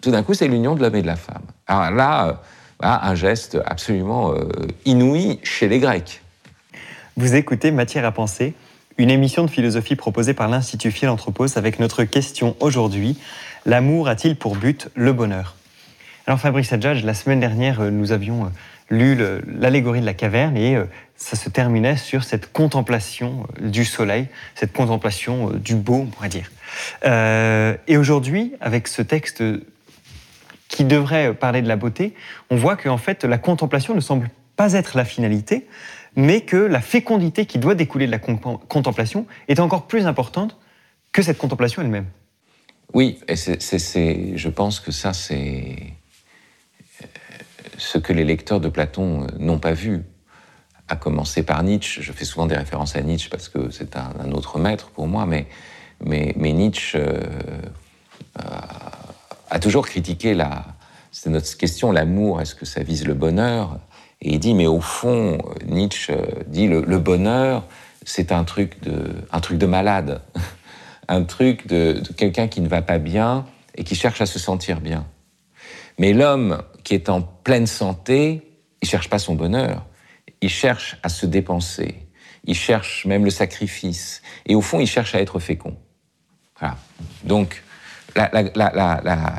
tout 0.00 0.10
d'un 0.10 0.22
coup, 0.22 0.34
c'est 0.34 0.48
l'union 0.48 0.74
de 0.74 0.82
l'homme 0.82 0.94
et 0.96 1.02
de 1.02 1.06
la 1.06 1.16
femme. 1.16 1.42
Alors 1.66 1.90
là, 1.90 2.42
un 2.80 3.14
geste 3.14 3.58
absolument 3.64 4.32
euh, 4.32 4.48
inouï 4.84 5.38
chez 5.42 5.68
les 5.68 5.78
Grecs. 5.78 6.22
Vous 7.16 7.34
écoutez 7.34 7.70
Matière 7.70 8.04
à 8.04 8.12
penser, 8.12 8.54
une 8.98 9.10
émission 9.10 9.44
de 9.44 9.50
philosophie 9.50 9.96
proposée 9.96 10.34
par 10.34 10.48
l'Institut 10.48 10.90
Philanthropos 10.90 11.56
avec 11.56 11.80
notre 11.80 12.04
question 12.04 12.56
aujourd'hui 12.60 13.18
L'amour 13.64 14.08
a-t-il 14.08 14.36
pour 14.36 14.54
but 14.54 14.88
le 14.94 15.12
bonheur? 15.12 15.56
Alors 16.26 16.38
Fabrice 16.38 16.72
Adjadj, 16.72 17.04
la 17.04 17.14
semaine 17.14 17.40
dernière, 17.40 17.80
euh, 17.80 17.90
nous 17.90 18.12
avions 18.12 18.44
euh, 18.44 18.48
lu 18.90 19.18
l'allégorie 19.58 20.00
de 20.00 20.06
la 20.06 20.14
caverne 20.14 20.56
et 20.56 20.78
ça 21.16 21.34
se 21.34 21.48
terminait 21.48 21.96
sur 21.96 22.22
cette 22.22 22.52
contemplation 22.52 23.44
du 23.60 23.84
soleil, 23.84 24.28
cette 24.54 24.72
contemplation 24.72 25.50
du 25.50 25.74
beau, 25.74 26.02
on 26.02 26.06
pourrait 26.06 26.28
dire. 26.28 26.52
et 27.88 27.96
aujourd'hui, 27.96 28.52
avec 28.60 28.86
ce 28.86 29.02
texte 29.02 29.42
qui 30.68 30.84
devrait 30.84 31.34
parler 31.34 31.62
de 31.62 31.68
la 31.68 31.76
beauté, 31.76 32.14
on 32.50 32.56
voit 32.56 32.76
qu'en 32.76 32.98
fait, 32.98 33.24
la 33.24 33.38
contemplation 33.38 33.94
ne 33.94 34.00
semble 34.00 34.30
pas 34.56 34.72
être 34.72 34.96
la 34.96 35.04
finalité, 35.04 35.66
mais 36.16 36.40
que 36.40 36.56
la 36.56 36.80
fécondité 36.80 37.46
qui 37.46 37.58
doit 37.58 37.74
découler 37.74 38.06
de 38.06 38.10
la 38.10 38.18
contemplation 38.18 39.26
est 39.48 39.60
encore 39.60 39.86
plus 39.86 40.06
importante 40.06 40.56
que 41.12 41.22
cette 41.22 41.38
contemplation 41.38 41.82
elle-même. 41.82 42.06
Oui, 42.94 43.18
et 43.28 43.36
c'est, 43.36 44.36
je 44.36 44.48
pense 44.48 44.80
que 44.80 44.92
ça, 44.92 45.12
c'est 45.12 45.76
ce 47.78 47.98
que 47.98 48.12
les 48.12 48.24
lecteurs 48.24 48.60
de 48.60 48.68
Platon 48.68 49.24
euh, 49.24 49.26
n'ont 49.38 49.58
pas 49.58 49.72
vu, 49.72 50.02
à 50.88 50.96
commencer 50.96 51.42
par 51.42 51.62
Nietzsche. 51.62 52.00
Je 52.02 52.12
fais 52.12 52.24
souvent 52.24 52.46
des 52.46 52.56
références 52.56 52.96
à 52.96 53.02
Nietzsche 53.02 53.28
parce 53.28 53.48
que 53.48 53.70
c'est 53.70 53.96
un, 53.96 54.30
autre 54.32 54.58
maître 54.58 54.90
pour 54.90 55.08
moi, 55.08 55.26
mais, 55.26 55.46
mais, 56.04 56.52
Nietzsche 56.52 56.98
euh, 56.98 57.20
euh, 58.38 58.42
a 59.50 59.58
toujours 59.58 59.86
critiqué 59.86 60.34
la. 60.34 60.64
C'est 61.12 61.30
notre 61.30 61.56
question, 61.56 61.92
l'amour, 61.92 62.40
est-ce 62.40 62.54
que 62.54 62.66
ça 62.66 62.82
vise 62.82 63.06
le 63.06 63.14
bonheur? 63.14 63.78
Et 64.20 64.34
il 64.34 64.38
dit, 64.38 64.54
mais 64.54 64.66
au 64.66 64.80
fond, 64.80 65.38
Nietzsche 65.66 66.14
dit, 66.46 66.66
le, 66.66 66.98
bonheur, 66.98 67.64
c'est 68.04 68.32
un 68.32 68.44
truc 68.44 68.82
de, 68.82 69.14
un 69.32 69.40
truc 69.40 69.58
de 69.58 69.66
malade, 69.66 70.22
un 71.08 71.22
truc 71.24 71.66
de 71.66 72.02
quelqu'un 72.16 72.48
qui 72.48 72.60
ne 72.60 72.68
va 72.68 72.82
pas 72.82 72.98
bien 72.98 73.46
et 73.76 73.84
qui 73.84 73.94
cherche 73.94 74.20
à 74.20 74.26
se 74.26 74.38
sentir 74.38 74.80
bien. 74.80 75.06
Mais 75.98 76.12
l'homme 76.12 76.62
qui 76.84 76.94
est 76.94 77.08
en 77.08 77.22
pleine 77.22 77.66
santé, 77.66 78.42
il 78.82 78.88
cherche 78.88 79.08
pas 79.08 79.18
son 79.18 79.34
bonheur, 79.34 79.86
il 80.40 80.50
cherche 80.50 80.98
à 81.02 81.08
se 81.08 81.26
dépenser, 81.26 82.06
il 82.44 82.54
cherche 82.54 83.06
même 83.06 83.24
le 83.24 83.30
sacrifice, 83.30 84.22
et 84.46 84.54
au 84.54 84.60
fond, 84.60 84.80
il 84.80 84.86
cherche 84.86 85.14
à 85.14 85.20
être 85.20 85.38
fécond. 85.38 85.76
Voilà. 86.58 86.76
Donc, 87.24 87.62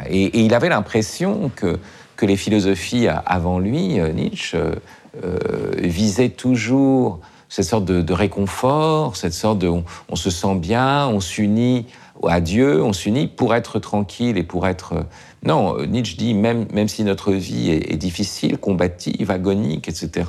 et, 0.09 0.39
il 0.39 0.53
avait 0.53 0.69
l'impression 0.69 1.51
que, 1.55 1.79
que 2.15 2.25
les 2.25 2.37
philosophies 2.37 3.07
avant 3.07 3.59
lui, 3.59 3.99
euh, 3.99 4.11
Nietzsche, 4.11 4.57
euh, 4.57 4.75
euh, 5.23 5.37
visaient 5.77 6.29
toujours 6.29 7.19
cette 7.49 7.65
sorte 7.65 7.85
de, 7.85 8.13
réconfort, 8.13 9.15
cette 9.15 9.33
sorte 9.33 9.59
de 9.59 9.71
on 10.09 10.15
se 10.15 10.29
sent 10.29 10.55
bien, 10.55 11.07
on 11.07 11.21
s'unit 11.21 11.85
à 12.27 12.41
Dieu, 12.41 12.83
on 12.83 12.93
s'unit 12.93 13.27
pour 13.27 13.55
être 13.55 13.79
tranquille 13.79 14.37
et 14.37 14.43
pour 14.43 14.67
être 14.67 15.05
non, 15.43 15.77
Nietzsche 15.85 16.17
dit 16.17 16.33
même, 16.33 16.65
même 16.73 16.89
si 16.89 17.03
notre 17.03 17.31
vie 17.31 17.69
est, 17.69 17.95
difficile, 17.95 18.57
combative, 18.57 19.31
agonique, 19.31 19.87
etc., 19.87 20.25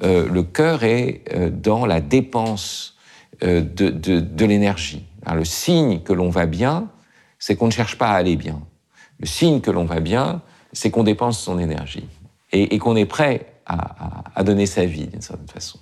le 0.00 0.42
cœur 0.42 0.84
est 0.84 1.24
dans 1.50 1.84
la 1.84 2.00
dépense 2.00 2.96
de, 3.42 3.66
de, 3.90 4.44
l'énergie. 4.44 5.04
Le 5.30 5.44
signe 5.44 6.00
que 6.00 6.12
l'on 6.12 6.30
va 6.30 6.46
bien, 6.46 6.88
c'est 7.38 7.56
qu'on 7.56 7.66
ne 7.66 7.72
cherche 7.72 7.98
pas 7.98 8.10
à 8.10 8.14
aller 8.14 8.36
bien. 8.36 8.60
Le 9.20 9.26
signe 9.26 9.60
que 9.60 9.70
l'on 9.70 9.84
va 9.84 10.00
bien, 10.00 10.42
c'est 10.72 10.90
qu'on 10.90 11.04
dépense 11.04 11.38
son 11.38 11.58
énergie 11.58 12.06
et, 12.52 12.78
qu'on 12.78 12.96
est 12.96 13.06
prêt 13.06 13.46
à, 13.66 14.42
donner 14.42 14.66
sa 14.66 14.84
vie 14.84 15.06
d'une 15.06 15.20
certaine 15.20 15.48
façon. 15.48 15.78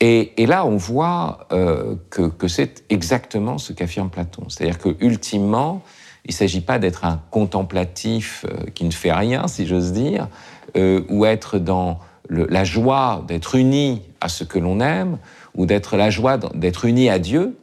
Et, 0.00 0.46
là, 0.46 0.66
on 0.66 0.76
voit 0.76 1.46
euh, 1.52 1.96
que, 2.10 2.48
c'est 2.48 2.84
exactement 2.90 3.58
ce 3.58 3.72
qu'affirme 3.72 4.10
Platon. 4.10 4.48
C'est-à-dire 4.48 4.78
que 4.78 4.96
ultimement, 5.00 5.82
il 6.24 6.30
ne 6.30 6.34
s'agit 6.34 6.60
pas 6.60 6.78
d'être 6.78 7.04
un 7.04 7.22
contemplatif 7.30 8.44
euh, 8.48 8.70
qui 8.74 8.84
ne 8.84 8.90
fait 8.90 9.12
rien, 9.12 9.48
si 9.48 9.66
j'ose 9.66 9.92
dire, 9.92 10.28
euh, 10.76 11.02
ou 11.08 11.24
être 11.24 11.58
dans 11.58 11.98
la 12.28 12.64
joie 12.64 13.22
d'être 13.28 13.54
uni 13.54 14.02
à 14.20 14.28
ce 14.28 14.44
que 14.44 14.58
l'on 14.58 14.80
aime, 14.80 15.18
ou 15.54 15.66
d'être 15.66 15.96
la 15.96 16.10
joie 16.10 16.38
d'être 16.38 16.84
uni 16.86 17.10
à 17.10 17.18
Dieu. 17.18 17.56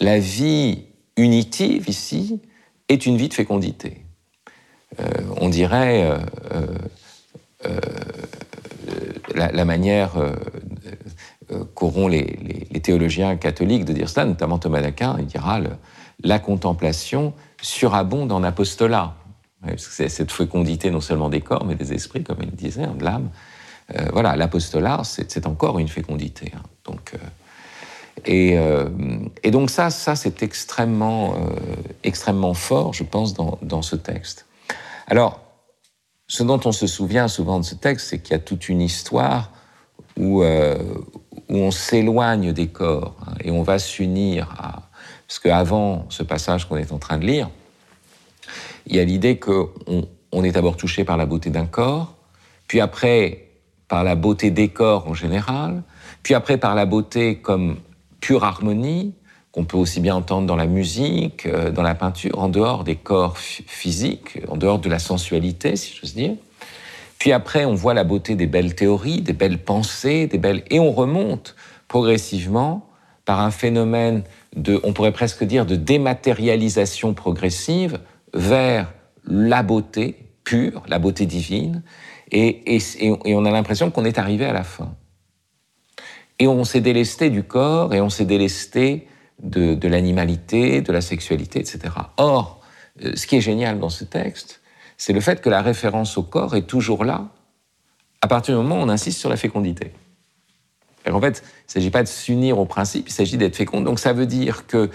La 0.00 0.18
vie 0.18 0.84
unitive 1.16 1.88
ici 1.88 2.40
est 2.88 3.06
une 3.06 3.16
vie 3.16 3.28
de 3.28 3.34
fécondité. 3.34 4.04
on 5.40 5.48
dirait 5.48 6.18
la, 9.34 9.64
manière 9.64 10.16
euh, 10.16 10.32
euh, 11.52 11.64
qu'auront 11.74 12.08
les, 12.08 12.38
théologiens 12.82 13.36
catholiques 13.36 13.84
de 13.84 13.92
dire 13.92 14.08
cela, 14.08 14.26
notamment 14.26 14.58
Thomas 14.58 14.82
d'Aquin, 14.82 15.16
il 15.18 15.26
dira 15.26 15.60
la 16.22 16.38
contemplation 16.38 17.32
surabonde 17.62 18.30
en 18.32 18.42
apostolat. 18.42 19.14
C'est 19.78 20.10
cette 20.10 20.30
fécondité 20.30 20.90
non 20.90 21.00
seulement 21.00 21.30
des 21.30 21.40
corps, 21.40 21.64
mais 21.64 21.74
des 21.74 21.94
esprits, 21.94 22.22
comme 22.22 22.42
il 22.42 22.50
disait, 22.50 22.86
de 22.86 23.02
l'âme. 23.02 23.30
Euh, 23.96 24.08
voilà, 24.12 24.36
l'apostolat, 24.36 25.02
c'est 25.04 25.46
encore 25.46 25.78
une 25.78 25.88
fécondité. 25.88 26.52
Hein. 26.54 26.62
donc, 26.84 27.14
et, 28.26 28.56
donc 29.50 29.70
ça, 29.70 29.90
ça 29.90 30.16
c'est 30.16 30.42
extrêmement, 30.42 31.34
extrêmement 32.02 32.54
fort, 32.54 32.94
je 32.94 33.04
pense, 33.04 33.34
dans, 33.34 33.82
ce 33.82 33.96
texte. 33.96 34.46
Alors, 35.06 35.40
ce 36.26 36.42
dont 36.42 36.60
on 36.64 36.72
se 36.72 36.86
souvient 36.86 37.28
souvent 37.28 37.58
de 37.58 37.64
ce 37.64 37.74
texte, 37.74 38.08
c'est 38.08 38.18
qu'il 38.20 38.32
y 38.32 38.36
a 38.36 38.38
toute 38.38 38.68
une 38.68 38.80
histoire 38.80 39.50
où, 40.16 40.42
euh, 40.42 40.78
on 41.48 41.70
s'éloigne 41.70 42.52
des 42.52 42.68
corps 42.68 43.16
hein, 43.26 43.34
et 43.42 43.50
on 43.50 43.62
va 43.62 43.78
s'unir 43.78 44.48
à... 44.58 44.88
Parce 45.26 45.38
qu'avant 45.38 46.06
ce 46.08 46.22
passage 46.22 46.66
qu'on 46.68 46.76
est 46.76 46.92
en 46.92 46.98
train 46.98 47.18
de 47.18 47.26
lire, 47.26 47.50
il 48.86 48.96
y 48.96 49.00
a 49.00 49.04
l'idée 49.04 49.38
qu'on 49.38 49.68
on 50.32 50.44
est 50.44 50.52
d'abord 50.52 50.76
touché 50.76 51.04
par 51.04 51.16
la 51.16 51.26
beauté 51.26 51.50
d'un 51.50 51.66
corps, 51.66 52.14
puis 52.66 52.80
après 52.80 53.48
par 53.88 54.04
la 54.04 54.14
beauté 54.14 54.50
des 54.50 54.68
corps 54.68 55.08
en 55.08 55.14
général, 55.14 55.82
puis 56.22 56.34
après 56.34 56.56
par 56.56 56.74
la 56.74 56.86
beauté 56.86 57.36
comme 57.36 57.76
pure 58.24 58.42
harmonie, 58.42 59.12
qu'on 59.52 59.66
peut 59.66 59.76
aussi 59.76 60.00
bien 60.00 60.14
entendre 60.14 60.46
dans 60.46 60.56
la 60.56 60.64
musique, 60.64 61.44
euh, 61.44 61.70
dans 61.70 61.82
la 61.82 61.94
peinture, 61.94 62.38
en 62.38 62.48
dehors 62.48 62.82
des 62.82 62.96
corps 62.96 63.36
physiques, 63.36 64.40
en 64.48 64.56
dehors 64.56 64.78
de 64.78 64.88
la 64.88 64.98
sensualité, 64.98 65.76
si 65.76 65.94
j'ose 65.94 66.14
dire. 66.14 66.32
Puis 67.18 67.32
après, 67.32 67.66
on 67.66 67.74
voit 67.74 67.92
la 67.92 68.02
beauté 68.02 68.34
des 68.34 68.46
belles 68.46 68.74
théories, 68.74 69.20
des 69.20 69.34
belles 69.34 69.58
pensées, 69.58 70.26
des 70.26 70.38
belles... 70.38 70.62
Et 70.70 70.80
on 70.80 70.90
remonte 70.90 71.54
progressivement 71.86 72.88
par 73.26 73.40
un 73.40 73.50
phénomène 73.50 74.22
de, 74.56 74.80
on 74.84 74.94
pourrait 74.94 75.12
presque 75.12 75.44
dire, 75.44 75.66
de 75.66 75.76
dématérialisation 75.76 77.12
progressive 77.12 78.00
vers 78.32 78.90
la 79.26 79.62
beauté 79.62 80.16
pure, 80.44 80.82
la 80.88 80.98
beauté 80.98 81.26
divine, 81.26 81.82
et, 82.32 82.74
et 82.74 83.34
on 83.34 83.44
a 83.44 83.50
l'impression 83.50 83.90
qu'on 83.90 84.06
est 84.06 84.18
arrivé 84.18 84.46
à 84.46 84.54
la 84.54 84.64
fin. 84.64 84.94
Et 86.38 86.46
on 86.46 86.64
s'est 86.64 86.80
délesté 86.80 87.30
du 87.30 87.42
corps, 87.42 87.94
et 87.94 88.00
on 88.00 88.10
s'est 88.10 88.24
délesté 88.24 89.08
de, 89.42 89.88
l'animalité, 89.88 90.80
de 90.80 90.92
la 90.92 91.00
sexualité, 91.00 91.60
etc. 91.60 91.94
Or, 92.16 92.60
euh, 93.04 93.14
ce 93.14 93.26
qui 93.26 93.36
est 93.36 93.40
génial 93.40 93.78
dans 93.78 93.88
ce 93.88 94.04
texte, 94.04 94.60
c'est 94.96 95.12
le 95.12 95.20
fait 95.20 95.40
que 95.40 95.50
la 95.50 95.62
référence 95.62 96.16
au 96.18 96.22
corps 96.22 96.56
est 96.56 96.66
toujours 96.66 97.04
là, 97.04 97.28
à 98.20 98.28
partir 98.28 98.56
du 98.56 98.62
moment 98.62 98.80
où 98.80 98.84
on 98.84 98.88
insiste 98.88 99.18
sur 99.18 99.28
la 99.28 99.36
fécondité. 99.36 99.92
En 101.10 101.20
fait, 101.20 101.42
il 101.44 101.66
ne 101.68 101.72
s'agit 101.72 101.90
pas 101.90 102.02
de 102.02 102.08
s'unir 102.08 102.58
au 102.58 102.64
principe, 102.64 103.08
il 103.08 103.12
s'agit 103.12 103.36
d'être 103.36 103.56
fécond. 103.56 103.82
Donc 103.82 103.98
ça 103.98 104.12
veut 104.12 104.26
dire 104.26 104.66
que 104.66 104.88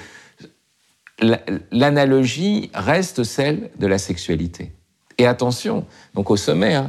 l'analogie 1.71 2.71
reste 2.73 3.23
celle 3.23 3.69
de 3.77 3.85
la 3.85 3.97
sexualité. 3.97 4.71
Et 5.17 5.27
attention, 5.27 5.85
donc 6.15 6.31
au 6.31 6.37
sommet, 6.37 6.81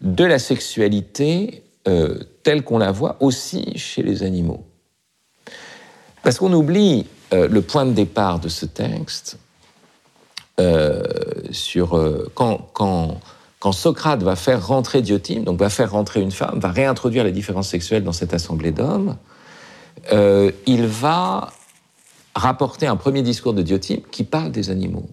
de 0.00 0.24
la 0.24 0.38
sexualité 0.38 1.64
euh, 1.88 2.18
telle 2.42 2.64
qu'on 2.64 2.76
la 2.76 2.92
voit 2.92 3.16
aussi 3.20 3.78
chez 3.78 4.02
les 4.02 4.22
animaux. 4.22 4.66
Parce 6.22 6.38
qu'on 6.38 6.52
oublie 6.52 7.06
euh, 7.32 7.48
le 7.48 7.62
point 7.62 7.86
de 7.86 7.92
départ 7.92 8.40
de 8.40 8.50
ce 8.50 8.66
texte 8.66 9.38
euh, 10.60 11.02
sur 11.50 11.98
quand, 12.34 12.68
quand, 12.74 13.20
quand, 13.58 13.72
Socrate 13.72 14.22
va 14.22 14.36
faire 14.36 14.66
rentrer 14.66 15.00
Diotime, 15.00 15.44
donc 15.44 15.58
va 15.58 15.70
faire 15.70 15.92
rentrer 15.92 16.20
une 16.20 16.30
femme, 16.30 16.58
va 16.58 16.70
réintroduire 16.70 17.24
la 17.24 17.30
différence 17.30 17.68
sexuelle 17.68 18.04
dans 18.04 18.12
cette 18.12 18.34
assemblée 18.34 18.72
d'hommes, 18.72 19.16
il 20.12 20.86
va 20.86 21.50
rapporter 22.34 22.86
un 22.86 22.96
premier 22.96 23.22
discours 23.22 23.54
de 23.54 23.62
Diotime 23.62 24.02
qui 24.10 24.24
parle 24.24 24.50
des 24.50 24.68
animaux. 24.68 25.08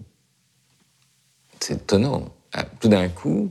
C'est 1.60 1.74
étonnant. 1.74 2.24
Ah, 2.52 2.64
tout 2.80 2.88
d'un 2.88 3.08
coup, 3.08 3.50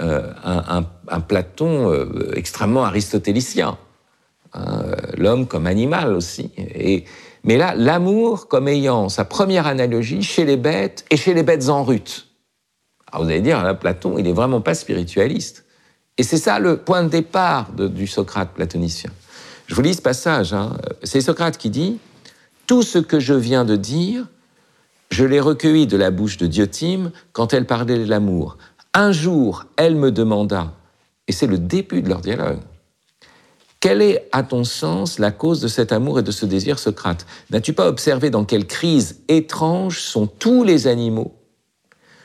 un, 0.00 0.84
un, 1.08 1.20
Platon 1.20 1.92
extrêmement 2.34 2.84
aristotélicien 2.84 3.76
Hein, 4.52 4.82
l'homme 5.16 5.46
comme 5.46 5.66
animal 5.66 6.12
aussi. 6.12 6.50
Et, 6.56 7.04
mais 7.44 7.56
là, 7.56 7.74
l'amour 7.76 8.48
comme 8.48 8.68
ayant 8.68 9.08
sa 9.08 9.24
première 9.24 9.66
analogie 9.66 10.22
chez 10.22 10.44
les 10.44 10.56
bêtes 10.56 11.04
et 11.10 11.16
chez 11.16 11.34
les 11.34 11.42
bêtes 11.42 11.68
en 11.68 11.84
rut. 11.84 12.26
Alors 13.12 13.24
vous 13.24 13.30
allez 13.30 13.40
dire, 13.40 13.62
là, 13.62 13.74
Platon, 13.74 14.18
il 14.18 14.24
n'est 14.24 14.32
vraiment 14.32 14.60
pas 14.60 14.74
spiritualiste. 14.74 15.64
Et 16.18 16.22
c'est 16.22 16.36
ça 16.36 16.58
le 16.58 16.76
point 16.76 17.02
de 17.04 17.08
départ 17.08 17.72
du 17.72 18.06
Socrate 18.06 18.52
platonicien. 18.52 19.10
Je 19.66 19.74
vous 19.74 19.82
lis 19.82 19.94
ce 19.94 20.02
passage. 20.02 20.52
Hein. 20.52 20.76
C'est 21.02 21.20
Socrate 21.20 21.56
qui 21.56 21.70
dit 21.70 21.98
Tout 22.66 22.82
ce 22.82 22.98
que 22.98 23.20
je 23.20 23.34
viens 23.34 23.64
de 23.64 23.76
dire, 23.76 24.26
je 25.10 25.24
l'ai 25.24 25.40
recueilli 25.40 25.86
de 25.86 25.96
la 25.96 26.10
bouche 26.10 26.36
de 26.36 26.46
Diotime 26.46 27.10
quand 27.32 27.54
elle 27.54 27.66
parlait 27.66 27.98
de 27.98 28.08
l'amour. 28.08 28.58
Un 28.94 29.12
jour, 29.12 29.66
elle 29.76 29.94
me 29.94 30.10
demanda, 30.10 30.72
et 31.28 31.32
c'est 31.32 31.46
le 31.46 31.58
début 31.58 32.02
de 32.02 32.08
leur 32.08 32.20
dialogue, 32.20 32.60
quelle 33.80 34.02
est, 34.02 34.28
à 34.32 34.42
ton 34.42 34.62
sens, 34.62 35.18
la 35.18 35.30
cause 35.30 35.60
de 35.60 35.68
cet 35.68 35.90
amour 35.90 36.18
et 36.18 36.22
de 36.22 36.30
ce 36.30 36.44
désir, 36.44 36.78
Socrate? 36.78 37.26
N'as-tu 37.50 37.72
pas 37.72 37.88
observé 37.88 38.28
dans 38.28 38.44
quelle 38.44 38.66
crise 38.66 39.22
étrange 39.28 40.00
sont 40.00 40.26
tous 40.26 40.64
les 40.64 40.86
animaux? 40.86 41.34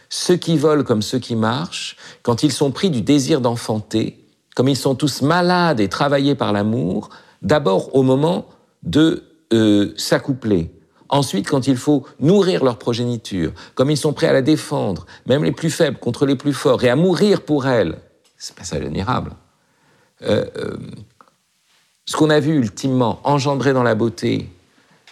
Ceux 0.10 0.36
qui 0.36 0.58
volent 0.58 0.84
comme 0.84 1.01
ceux 1.01 1.19
qui 1.19 1.36
marchent, 1.38 1.95
quand 2.23 2.43
ils 2.43 2.51
sont 2.51 2.71
pris 2.71 2.89
du 2.89 3.01
désir 3.01 3.39
d'enfanter, 3.39 4.28
comme 4.54 4.67
ils 4.67 4.75
sont 4.75 4.95
tous 4.95 5.21
malades 5.21 5.80
et 5.80 5.88
travaillés 5.88 6.36
par 6.36 6.51
l'amour, 6.51 7.10
d'abord 7.41 7.95
au 7.95 8.04
moment 8.04 8.47
de 8.84 9.23
euh, 9.54 9.93
s'accoupler, 9.95 10.71
Ensuite, 11.10 11.48
quand 11.48 11.68
il 11.68 11.78
faut 11.78 12.06
nourrir 12.20 12.63
leur 12.63 12.78
progéniture, 12.78 13.52
comme 13.76 13.91
ils 13.91 13.98
sont 13.98 14.13
prêts 14.13 14.28
à 14.28 14.34
la 14.34 14.41
défendre, 14.41 15.06
même 15.28 15.44
les 15.44 15.52
plus 15.52 15.70
faibles 15.70 15.98
contre 15.98 16.26
les 16.26 16.36
plus 16.36 16.54
forts, 16.54 16.84
et 16.84 16.89
à 16.89 16.96
mourir 16.96 17.41
pour 17.41 17.68
elle, 17.68 18.00
c'est 18.38 18.56
pas 18.56 18.63
ça 18.63 18.78
admirable. 18.78 19.32
Euh, 20.24 20.46
euh, 20.58 20.78
ce 22.06 22.15
qu'on 22.15 22.30
a 22.30 22.39
vu 22.39 22.56
ultimement 22.56 23.20
engendrer 23.24 23.74
dans 23.74 23.84
la 23.84 23.96
beauté, 23.96 24.50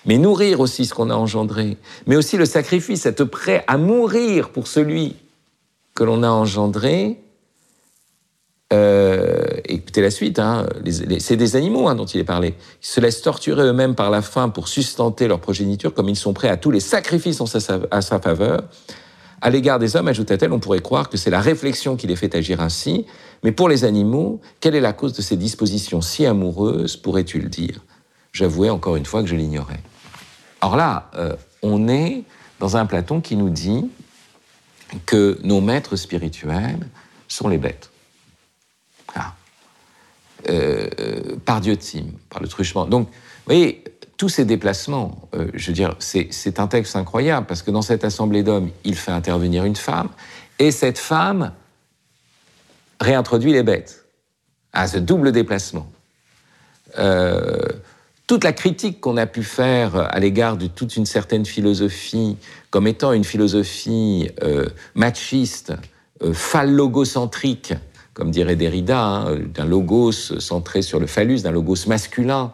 mais 0.05 0.17
nourrir 0.17 0.59
aussi 0.59 0.85
ce 0.85 0.93
qu'on 0.93 1.09
a 1.09 1.15
engendré, 1.15 1.77
mais 2.07 2.15
aussi 2.15 2.37
le 2.37 2.45
sacrifice, 2.45 3.05
être 3.05 3.23
prêt 3.23 3.63
à 3.67 3.77
mourir 3.77 4.49
pour 4.49 4.67
celui 4.67 5.15
que 5.95 6.03
l'on 6.03 6.23
a 6.23 6.29
engendré. 6.29 7.22
Euh, 8.73 9.45
écoutez 9.65 10.01
la 10.01 10.09
suite, 10.09 10.39
hein, 10.39 10.65
c'est 11.19 11.35
des 11.35 11.55
animaux 11.55 11.87
hein, 11.87 11.95
dont 11.95 12.05
il 12.05 12.19
est 12.19 12.25
parlé. 12.25 12.55
Ils 12.81 12.87
se 12.87 12.99
laissent 12.99 13.21
torturer 13.21 13.61
eux-mêmes 13.61 13.93
par 13.93 14.09
la 14.09 14.23
faim 14.23 14.49
pour 14.49 14.67
sustenter 14.67 15.27
leur 15.27 15.39
progéniture, 15.39 15.93
comme 15.93 16.09
ils 16.09 16.15
sont 16.15 16.33
prêts 16.33 16.49
à 16.49 16.57
tous 16.57 16.71
les 16.71 16.79
sacrifices 16.79 17.39
en 17.39 17.45
sa, 17.45 17.59
à 17.91 18.01
sa 18.01 18.19
faveur. 18.19 18.63
À 19.41 19.49
l'égard 19.49 19.77
des 19.77 19.95
hommes, 19.95 20.07
ajouta-t-elle, 20.07 20.53
on 20.53 20.59
pourrait 20.59 20.81
croire 20.81 21.09
que 21.09 21.17
c'est 21.17 21.29
la 21.29 21.41
réflexion 21.41 21.95
qui 21.97 22.07
les 22.07 22.15
fait 22.15 22.33
agir 22.33 22.61
ainsi, 22.61 23.05
mais 23.43 23.51
pour 23.51 23.69
les 23.69 23.83
animaux, 23.83 24.41
quelle 24.59 24.73
est 24.73 24.81
la 24.81 24.93
cause 24.93 25.13
de 25.13 25.21
ces 25.21 25.37
dispositions 25.37 26.01
si 26.01 26.25
amoureuses, 26.25 26.97
pourrais-tu 26.97 27.39
le 27.39 27.49
dire? 27.49 27.81
J'avouais 28.31 28.69
encore 28.69 28.95
une 28.95 29.05
fois 29.05 29.21
que 29.21 29.27
je 29.27 29.35
l'ignorais. 29.35 29.81
Or 30.61 30.77
là, 30.77 31.11
euh, 31.15 31.35
on 31.61 31.87
est 31.89 32.23
dans 32.59 32.77
un 32.77 32.85
Platon 32.85 33.21
qui 33.21 33.35
nous 33.35 33.49
dit 33.49 33.85
que 35.05 35.37
nos 35.43 35.61
maîtres 35.61 35.97
spirituels 35.97 36.87
sont 37.27 37.49
les 37.49 37.57
bêtes. 37.57 37.92
Euh, 40.49 40.89
par 41.45 41.61
Diotime, 41.61 42.11
par 42.29 42.41
le 42.41 42.47
truchement. 42.47 42.85
Donc, 42.85 43.07
vous 43.07 43.13
voyez, 43.45 43.83
tous 44.17 44.29
ces 44.29 44.45
déplacements, 44.45 45.27
euh, 45.35 45.47
je 45.53 45.67
veux 45.67 45.73
dire, 45.73 45.95
c'est 45.99 46.59
un 46.59 46.67
texte 46.67 46.95
incroyable 46.95 47.45
parce 47.47 47.61
que 47.61 47.71
dans 47.71 47.81
cette 47.81 48.05
assemblée 48.05 48.43
d'hommes, 48.43 48.69
il 48.83 48.95
fait 48.95 49.11
intervenir 49.11 49.65
une 49.65 49.75
femme 49.75 50.09
et 50.59 50.71
cette 50.71 50.97
femme 50.97 51.51
réintroduit 53.01 53.51
les 53.51 53.63
bêtes 53.63 54.05
à 54.71 54.87
ce 54.87 54.97
double 54.97 55.31
déplacement. 55.31 55.91
Euh, 56.99 57.67
toute 58.27 58.43
la 58.43 58.53
critique 58.53 59.01
qu'on 59.01 59.17
a 59.17 59.25
pu 59.25 59.43
faire 59.43 59.95
à 59.95 60.19
l'égard 60.19 60.57
de 60.57 60.67
toute 60.67 60.95
une 60.95 61.05
certaine 61.05 61.45
philosophie 61.45 62.37
comme 62.69 62.87
étant 62.87 63.11
une 63.11 63.25
philosophie 63.25 64.29
euh, 64.41 64.67
machiste, 64.95 65.73
phallogocentrique, 66.31 67.73
comme 68.13 68.31
dirait 68.31 68.55
Derrida, 68.55 68.99
hein, 68.99 69.37
d'un 69.53 69.65
logos 69.65 70.11
centré 70.11 70.81
sur 70.81 70.99
le 70.99 71.07
phallus, 71.07 71.41
d'un 71.41 71.51
logos 71.51 71.87
masculin, 71.87 72.53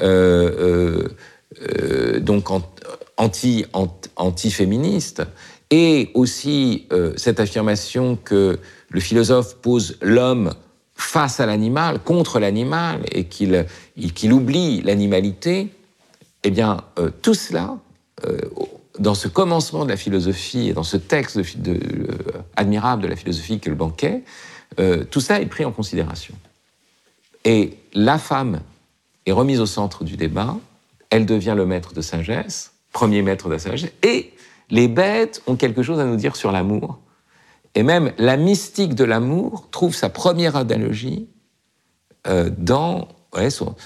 euh, 0.00 1.08
donc 2.20 2.48
anti, 3.16 3.64
anti, 4.16 4.50
féministe 4.50 5.22
et 5.70 6.10
aussi 6.14 6.86
cette 7.16 7.40
affirmation 7.40 8.16
que 8.16 8.58
le 8.88 9.00
philosophe 9.00 9.56
pose 9.56 9.96
l'homme 10.00 10.52
face 10.94 11.40
à 11.40 11.46
l'animal, 11.46 11.98
contre 11.98 12.38
l'animal, 12.38 13.00
et 13.10 13.24
qu'il 13.24 14.32
oublie 14.32 14.80
l'animalité, 14.82 15.68
eh 16.44 16.50
bien, 16.50 16.84
tout 17.22 17.34
cela, 17.34 17.78
dans 19.00 19.14
ce 19.14 19.28
commencement 19.28 19.84
de 19.84 19.90
la 19.90 19.96
philosophie 19.96 20.68
et 20.68 20.72
dans 20.72 20.82
ce 20.82 20.96
texte 20.96 21.38
euh, 21.38 21.78
admirable 22.56 23.02
de 23.02 23.08
la 23.08 23.16
philosophie 23.16 23.58
que 23.58 23.70
le 23.70 23.76
banquet, 23.76 24.22
euh, 24.78 25.04
tout 25.04 25.20
ça 25.20 25.40
est 25.40 25.46
pris 25.46 25.64
en 25.64 25.72
considération. 25.72 26.34
Et 27.44 27.76
la 27.92 28.18
femme 28.18 28.60
est 29.26 29.32
remise 29.32 29.60
au 29.60 29.66
centre 29.66 30.04
du 30.04 30.16
débat, 30.16 30.56
elle 31.10 31.26
devient 31.26 31.54
le 31.56 31.66
maître 31.66 31.92
de 31.92 32.00
sagesse, 32.00 32.72
premier 32.92 33.22
maître 33.22 33.48
de 33.48 33.54
la 33.54 33.58
sagesse, 33.58 33.90
et 34.02 34.32
les 34.70 34.88
bêtes 34.88 35.42
ont 35.46 35.56
quelque 35.56 35.82
chose 35.82 35.98
à 35.98 36.04
nous 36.04 36.16
dire 36.16 36.36
sur 36.36 36.52
l'amour. 36.52 36.98
Et 37.74 37.82
même 37.82 38.12
la 38.18 38.36
mystique 38.36 38.94
de 38.94 39.04
l'amour 39.04 39.68
trouve 39.70 39.94
sa 39.94 40.08
première 40.08 40.56
analogie 40.56 41.28
euh, 42.26 42.50
dans 42.56 43.08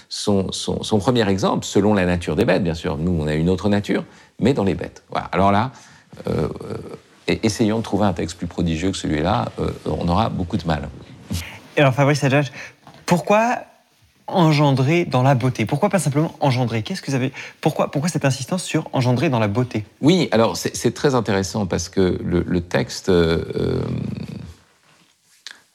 son, 0.08 0.98
premier 0.98 1.28
exemple, 1.28 1.64
selon 1.64 1.94
la 1.94 2.06
nature 2.06 2.36
des 2.36 2.44
bêtes, 2.44 2.62
bien 2.62 2.74
sûr. 2.74 2.96
Nous, 2.96 3.12
on 3.12 3.26
a 3.26 3.34
une 3.34 3.50
autre 3.50 3.68
nature, 3.68 4.04
mais 4.40 4.54
dans 4.54 4.64
les 4.64 4.74
bêtes. 4.74 5.02
Alors 5.32 5.52
là, 5.52 5.72
euh, 6.28 6.48
euh, 7.30 7.36
essayons 7.42 7.78
de 7.78 7.82
trouver 7.82 8.06
un 8.06 8.12
texte 8.12 8.38
plus 8.38 8.46
prodigieux 8.46 8.90
que 8.90 8.96
celui-là, 8.96 9.50
euh, 9.58 9.70
on 9.86 10.08
aura 10.08 10.28
beaucoup 10.28 10.56
de 10.56 10.66
mal. 10.66 10.88
alors 11.76 11.94
Fabrice 11.94 12.22
Adjadj, 12.24 12.50
pourquoi 13.06 13.58
engendrer 14.26 15.04
dans 15.04 15.22
la 15.22 15.34
beauté? 15.34 15.66
Pourquoi 15.66 15.90
pas 15.90 15.98
simplement 15.98 16.34
engendrer? 16.40 16.82
Qu'est-ce 16.82 17.02
que 17.02 17.10
vous 17.10 17.16
avez 17.16 17.32
pourquoi, 17.60 17.90
pourquoi 17.90 18.08
cette 18.08 18.24
insistance 18.24 18.64
sur 18.64 18.88
engendrer 18.92 19.28
dans 19.28 19.38
la 19.38 19.48
beauté? 19.48 19.84
Oui, 20.00 20.28
alors 20.32 20.56
c'est 20.56 20.94
très 20.94 21.14
intéressant 21.14 21.66
parce 21.66 21.90
que 21.90 22.18
le, 22.24 22.60
texte 22.62 23.10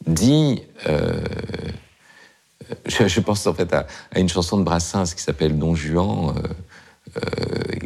dit 0.08 0.64
je, 2.86 3.20
pense 3.20 3.46
en 3.48 3.54
fait 3.54 3.72
à, 3.74 3.86
une 4.16 4.30
chanson 4.30 4.58
de 4.58 4.64
Brassens 4.64 5.14
qui 5.16 5.22
s'appelle 5.22 5.58
Don 5.58 5.76
Juan, 5.76 6.34
euh, 7.18 7.22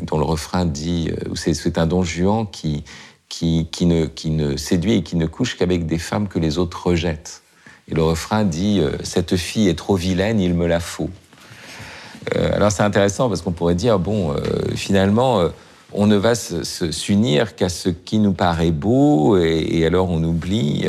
dont 0.02 0.18
le 0.18 0.26
refrain 0.26 0.66
dit, 0.66 1.10
euh, 1.12 1.36
c'est 1.36 1.78
un 1.78 1.88
don 1.88 2.04
Juan 2.04 2.46
qui, 2.50 2.84
qui, 3.36 3.86
ne, 3.86 4.58
séduit 4.58 4.94
et 4.94 5.04
qui 5.04 5.16
ne 5.16 5.26
couche 5.26 5.58
qu'avec 5.58 5.86
des 5.86 5.98
femmes 5.98 6.28
que 6.28 6.40
les 6.40 6.58
autres 6.58 6.88
rejettent. 6.88 7.42
Et 7.88 7.96
le 7.96 8.04
refrain 8.04 8.44
dit 8.44 8.80
euh, 8.80 8.92
Cette 9.04 9.36
fille 9.36 9.68
est 9.68 9.78
trop 9.78 9.96
vilaine, 9.96 10.40
il 10.40 10.54
me 10.54 10.68
la 10.68 10.80
faut. 10.80 11.10
alors 12.36 12.72
c'est 12.72 12.84
intéressant 12.84 13.28
parce 13.28 13.42
qu'on 13.42 13.52
pourrait 13.52 13.76
dire 13.76 14.00
bon, 14.00 14.34
finalement, 14.76 15.50
on 15.92 16.08
ne 16.08 16.16
va 16.16 16.36
s'unir 16.36 17.56
qu'à 17.56 17.70
ce 17.70 17.90
qui 17.90 18.20
nous 18.20 18.34
paraît 18.34 18.72
beau, 18.72 19.38
et, 19.38 19.86
alors 19.86 20.10
on 20.10 20.24
oublie 20.24 20.86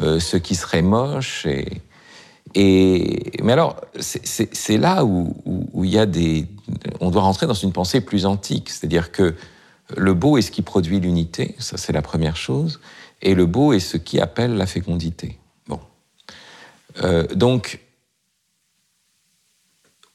ce 0.00 0.36
qui 0.36 0.54
serait 0.56 0.82
moche. 0.82 1.46
Et, 2.54 3.42
mais 3.42 3.52
alors, 3.52 3.76
c'est 3.98 4.76
là 4.76 5.04
où, 5.04 5.34
il 5.82 5.90
y 5.90 5.98
a 5.98 6.06
des. 6.06 6.46
On 7.00 7.10
doit 7.10 7.22
rentrer 7.22 7.46
dans 7.46 7.54
une 7.54 7.72
pensée 7.72 8.00
plus 8.00 8.26
antique, 8.26 8.68
c'est-à-dire 8.68 9.10
que 9.12 9.34
le 9.96 10.14
beau 10.14 10.38
est 10.38 10.42
ce 10.42 10.50
qui 10.50 10.62
produit 10.62 11.00
l'unité, 11.00 11.54
ça 11.58 11.76
c'est 11.76 11.92
la 11.92 12.02
première 12.02 12.36
chose, 12.36 12.80
et 13.20 13.34
le 13.34 13.46
beau 13.46 13.72
est 13.72 13.80
ce 13.80 13.96
qui 13.96 14.20
appelle 14.20 14.56
la 14.56 14.66
fécondité. 14.66 15.38
Bon. 15.66 15.80
Euh, 17.02 17.26
donc, 17.34 17.80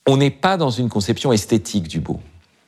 on 0.05 0.17
n'est 0.17 0.31
pas 0.31 0.57
dans 0.57 0.69
une 0.69 0.89
conception 0.89 1.31
esthétique 1.31 1.87
du 1.87 1.99
beau. 1.99 2.19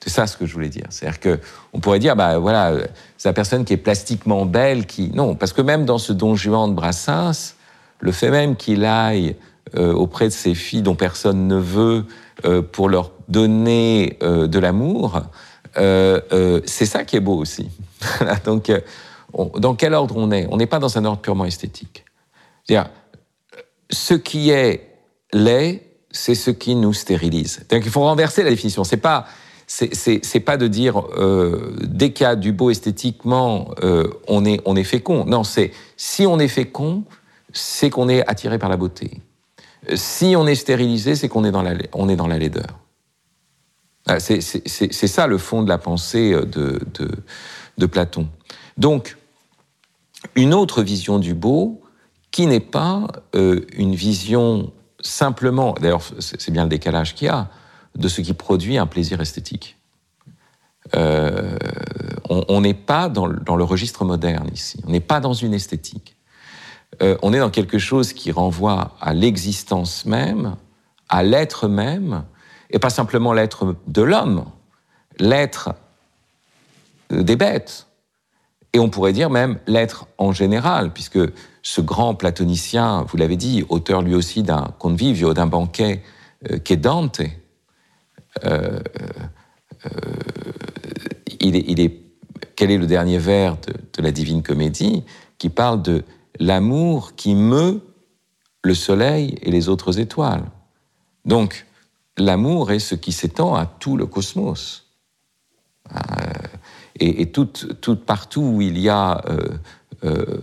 C'est 0.02 0.10
ça 0.10 0.28
ce 0.28 0.38
que 0.38 0.46
je 0.46 0.54
voulais 0.54 0.70
dire. 0.70 0.86
C'est-à-dire 0.90 1.20
que 1.20 1.40
on 1.74 1.80
pourrait 1.80 2.00
dire, 2.00 2.16
bah 2.16 2.40
voilà, 2.40 2.74
c'est 3.18 3.28
la 3.28 3.34
personne 3.34 3.66
qui 3.66 3.74
est 3.74 3.78
plastiquement 3.78 4.46
belle, 4.46 4.86
qui 4.86 5.10
non, 5.14 5.36
parce 5.36 5.52
que 5.52 5.62
même 5.62 5.86
dans 5.86 5.98
ce 5.98 6.14
Don 6.14 6.36
Juan 6.36 6.70
de 6.70 6.76
Brassens, 6.76 7.56
le 8.00 8.12
fait 8.14 8.32
même 8.32 8.56
qu'il 8.56 8.86
aille 8.86 9.36
euh, 9.76 9.94
auprès 9.94 10.26
de 10.26 10.34
ces 10.34 10.56
filles 10.56 10.82
dont 10.82 10.96
personne 10.96 11.48
ne 11.48 11.58
veut 11.58 12.06
euh, 12.46 12.62
pour 12.62 12.88
leur 12.88 13.12
donner 13.28 14.18
de 14.22 14.60
l'amour, 14.60 15.22
c'est 15.80 16.86
ça 16.86 17.04
qui 17.04 17.15
est 17.15 17.22
beau 17.22 17.38
aussi. 17.38 17.70
Donc, 18.46 18.72
dans 19.56 19.76
quel 19.76 19.94
ordre 19.94 20.15
on 20.18 20.32
est? 20.32 20.48
On 20.52 20.58
n'est 20.58 20.68
pas 20.68 20.80
dans 20.80 20.98
un 20.98 21.06
ordre 21.06 21.22
purement 21.22 21.46
esthétique. 21.46 22.06
C'est-à-dire, 22.63 22.92
ce 23.89 24.13
qui 24.13 24.52
est 24.52 24.89
laid, 25.34 25.84
c'est 26.12 26.36
ce 26.36 26.52
qui 26.52 26.76
nous 26.76 26.94
stérilise. 26.94 27.65
Donc, 27.70 27.84
il 27.86 27.92
faut 27.92 28.02
renverser 28.02 28.44
la 28.44 28.50
définition. 28.50 28.84
C'est 28.84 28.98
pas 28.98 29.26
c'est 29.68 30.39
pas 30.39 30.58
de 30.58 30.65
dire 30.65 31.04
dès 31.84 32.12
qu'il 32.12 32.24
y 32.24 32.28
a 32.28 32.36
du 32.36 32.52
beau 32.52 32.72
esthétiquement, 32.72 33.70
on 34.28 34.46
est 34.46 34.62
on 34.65 34.76
est 34.76 34.84
fécond. 34.84 35.26
Non, 35.26 35.44
c'est 35.44 35.72
si 35.96 36.26
on 36.26 36.39
est 36.39 36.48
fécond, 36.48 37.04
c'est 37.54 37.89
qu'on 37.89 38.10
est 38.10 38.26
attiré 38.28 38.58
par 38.58 38.70
la 38.70 38.78
beauté. 38.78 39.22
Si 39.96 40.36
on 40.36 40.48
est 40.48 40.56
stérilisé, 40.56 41.15
c'est 41.15 41.30
qu'on 41.30 41.46
est, 41.46 41.52
dans 41.52 41.62
la, 41.62 41.74
on 41.94 42.10
est 42.10 42.15
dans 42.15 42.28
la 42.28 42.38
laideur. 42.38 42.80
Ah, 44.10 44.19
c'est 44.19 45.08
ça 45.08 45.28
le 45.28 45.38
fond 45.38 45.62
de 45.62 45.69
la 45.69 45.78
pensée 45.78 46.34
euh, 46.34 46.80
de, 47.78 47.86
Platon. 47.86 48.28
Donc, 48.78 49.17
une 50.36 50.56
autre 50.56 50.82
vision 50.82 51.19
du 51.19 51.36
beau 51.36 51.82
qui 52.32 52.48
n'est 52.48 52.60
pas 52.60 53.08
euh, 53.36 53.65
une 53.74 53.93
vision 53.93 54.74
simplement, 55.02 55.76
d'ailleurs 55.80 56.02
c'est 56.19 56.52
bien 56.52 56.63
le 56.63 56.69
décalage 56.69 57.13
qu'il 57.13 57.28
y 57.28 57.30
a, 57.30 57.50
de 57.95 58.08
ce 58.08 58.22
qui 58.22 58.34
produit 58.34 58.78
un 58.80 58.88
plaisir 58.88 59.22
esthétique. 59.22 59.78
Euh, 60.95 61.58
on 62.30 62.62
n'est 62.62 62.74
pas 62.74 63.10
dans, 63.10 63.28
le 63.28 63.63
registre 63.63 64.06
moderne 64.06 64.50
ici, 64.54 64.82
on 64.88 64.91
n'est 64.91 65.00
pas 65.00 65.19
dans 65.19 65.34
une 65.34 65.54
esthétique. 65.54 66.15
On 67.22 67.32
est 67.32 67.39
dans 67.39 67.50
quelque 67.50 67.78
chose 67.78 68.12
qui 68.12 68.32
renvoie 68.32 68.98
à 69.00 69.13
l'existence 69.13 70.06
même, 70.06 70.56
à 71.08 71.24
l'être 71.24 71.69
même, 71.69 72.26
et 72.69 72.79
pas 72.79 72.89
simplement 72.89 73.34
l'être 73.34 73.75
de 73.88 74.01
l'homme, 74.01 74.45
l'être 75.19 75.73
des 77.10 77.36
bêtes, 77.36 77.88
et 78.73 78.79
on 78.79 78.89
pourrait 78.89 79.13
dire 79.13 79.29
même 79.29 79.60
l'être 79.67 80.08
en 80.17 80.32
général, 80.32 80.93
puisque 80.93 81.19
ce 81.63 81.82
grand 81.82 82.13
platonicien, 82.13 83.03
vous 83.03 83.17
l'avez 83.17 83.36
dit, 83.36 83.65
auteur 83.69 84.01
lui 84.01 84.13
aussi 84.13 84.43
d'un 84.43 84.73
convivio, 84.77 85.34
d'un 85.34 85.47
banquet, 85.47 86.03
euh, 86.49 86.60
qu'est 86.60 86.77
Dante, 86.77 87.21
euh, 88.45 88.79
il, 91.39 91.79
est, 91.79 92.01
quel 92.55 92.71
est 92.71 92.77
le 92.77 92.86
dernier 92.86 93.17
vers 93.17 93.58
de 93.58 94.01
la 94.01 94.12
Divine 94.12 94.43
Comédie 94.43 95.03
qui 95.38 95.49
parle 95.49 95.82
de 95.82 96.03
l'amour 96.39 97.15
qui 97.15 97.34
meut 97.34 97.82
le 98.63 98.73
soleil 98.73 99.38
et 99.41 99.51
les 99.51 99.69
autres 99.69 99.99
étoiles. 99.99 100.43
Donc, 101.25 101.65
l'amour 102.19 102.71
est 102.71 102.79
ce 102.79 102.95
qui 102.95 103.12
s'étend 103.12 103.55
à 103.55 103.65
tout 103.65 103.97
le 103.97 104.05
cosmos. 104.05 104.86
Euh, 105.91 105.97
et, 106.99 107.32
tout, 107.32 107.47
partout 108.05 108.41
où 108.41 108.62
il 108.62 108.77
y 108.77 108.89
a 108.89 109.21
euh, 109.29 109.39
euh, 110.03 110.41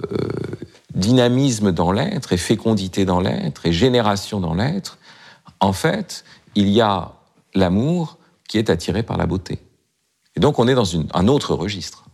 dynamisme 0.95 1.71
dans 1.71 1.93
l'être 1.93 2.33
et 2.33 2.39
fécondité 2.39 3.05
dans 3.05 3.21
l'être 3.21 3.67
et 3.67 3.73
génération 3.73 4.41
dans 4.41 4.55
l'être, 4.55 4.99
en 5.61 5.73
fait, 5.73 6.25
il 6.55 6.69
y 6.69 6.81
a 6.81 7.13
l'amour 7.55 8.19
qui 8.49 8.59
est 8.59 8.71
attiré 8.71 9.03
par 9.03 9.19
la 9.19 9.27
beauté. 9.27 9.59
Et 10.35 10.41
donc 10.41 10.59
on 10.59 10.67
est 10.67 10.75
dans 10.75 10.97
un 11.15 11.29
autre 11.29 11.55
registre. 11.55 12.05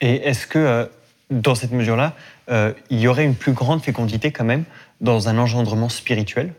Et 0.00 0.16
est-ce 0.16 0.46
que 0.46 0.90
dans 1.30 1.54
cette 1.54 1.72
mesure-là, 1.72 2.14
il 2.90 3.00
y 3.00 3.08
aurait 3.08 3.24
une 3.24 3.34
plus 3.34 3.52
grande 3.52 3.82
fécondité 3.82 4.32
quand 4.32 4.44
même 4.44 4.64
dans 5.00 5.28
un 5.28 5.38
engendrement 5.38 5.88
spirituel? 5.88 6.54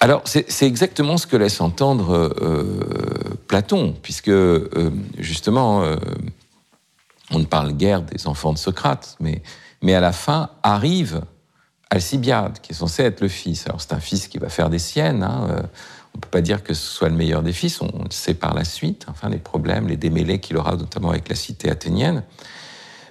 Alors, 0.00 0.22
c'est 0.24 0.66
exactement 0.66 1.16
ce 1.16 1.26
que 1.26 1.36
laisse 1.36 1.60
entendre 1.60 2.12
euh, 2.40 3.36
Platon, 3.46 3.94
puisque 4.02 4.28
euh, 4.28 4.90
justement, 5.18 5.84
on 7.30 7.38
ne 7.38 7.44
parle 7.44 7.72
guère 7.72 8.02
des 8.02 8.26
enfants 8.26 8.52
de 8.52 8.58
Socrate, 8.58 9.16
mais, 9.20 9.42
mais 9.80 9.94
à 9.94 10.00
la 10.00 10.12
fin 10.12 10.50
arrive 10.62 11.22
Alcibiade, 11.90 12.60
qui 12.60 12.72
est 12.72 12.76
censé 12.76 13.02
être 13.04 13.20
le 13.20 13.28
fils. 13.28 13.66
Alors, 13.66 13.80
c'est 13.80 13.92
un 13.92 14.00
fils 14.00 14.28
qui 14.28 14.38
va 14.38 14.48
faire 14.48 14.70
des 14.70 14.78
siennes. 14.78 15.22
Hein, 15.22 15.46
on 16.14 16.18
ne 16.18 16.20
peut 16.20 16.28
pas 16.30 16.40
dire 16.40 16.62
que 16.62 16.74
ce 16.74 16.86
soit 16.86 17.08
le 17.08 17.14
meilleur 17.14 17.42
des 17.42 17.52
fils, 17.52 17.80
on 17.80 17.86
le 17.86 18.10
sait 18.10 18.34
par 18.34 18.54
la 18.54 18.64
suite, 18.64 19.06
enfin, 19.08 19.28
les 19.28 19.38
problèmes, 19.38 19.88
les 19.88 19.96
démêlés 19.96 20.40
qu'il 20.40 20.56
aura, 20.56 20.76
notamment 20.76 21.10
avec 21.10 21.28
la 21.28 21.34
cité 21.34 21.70
athénienne. 21.70 22.22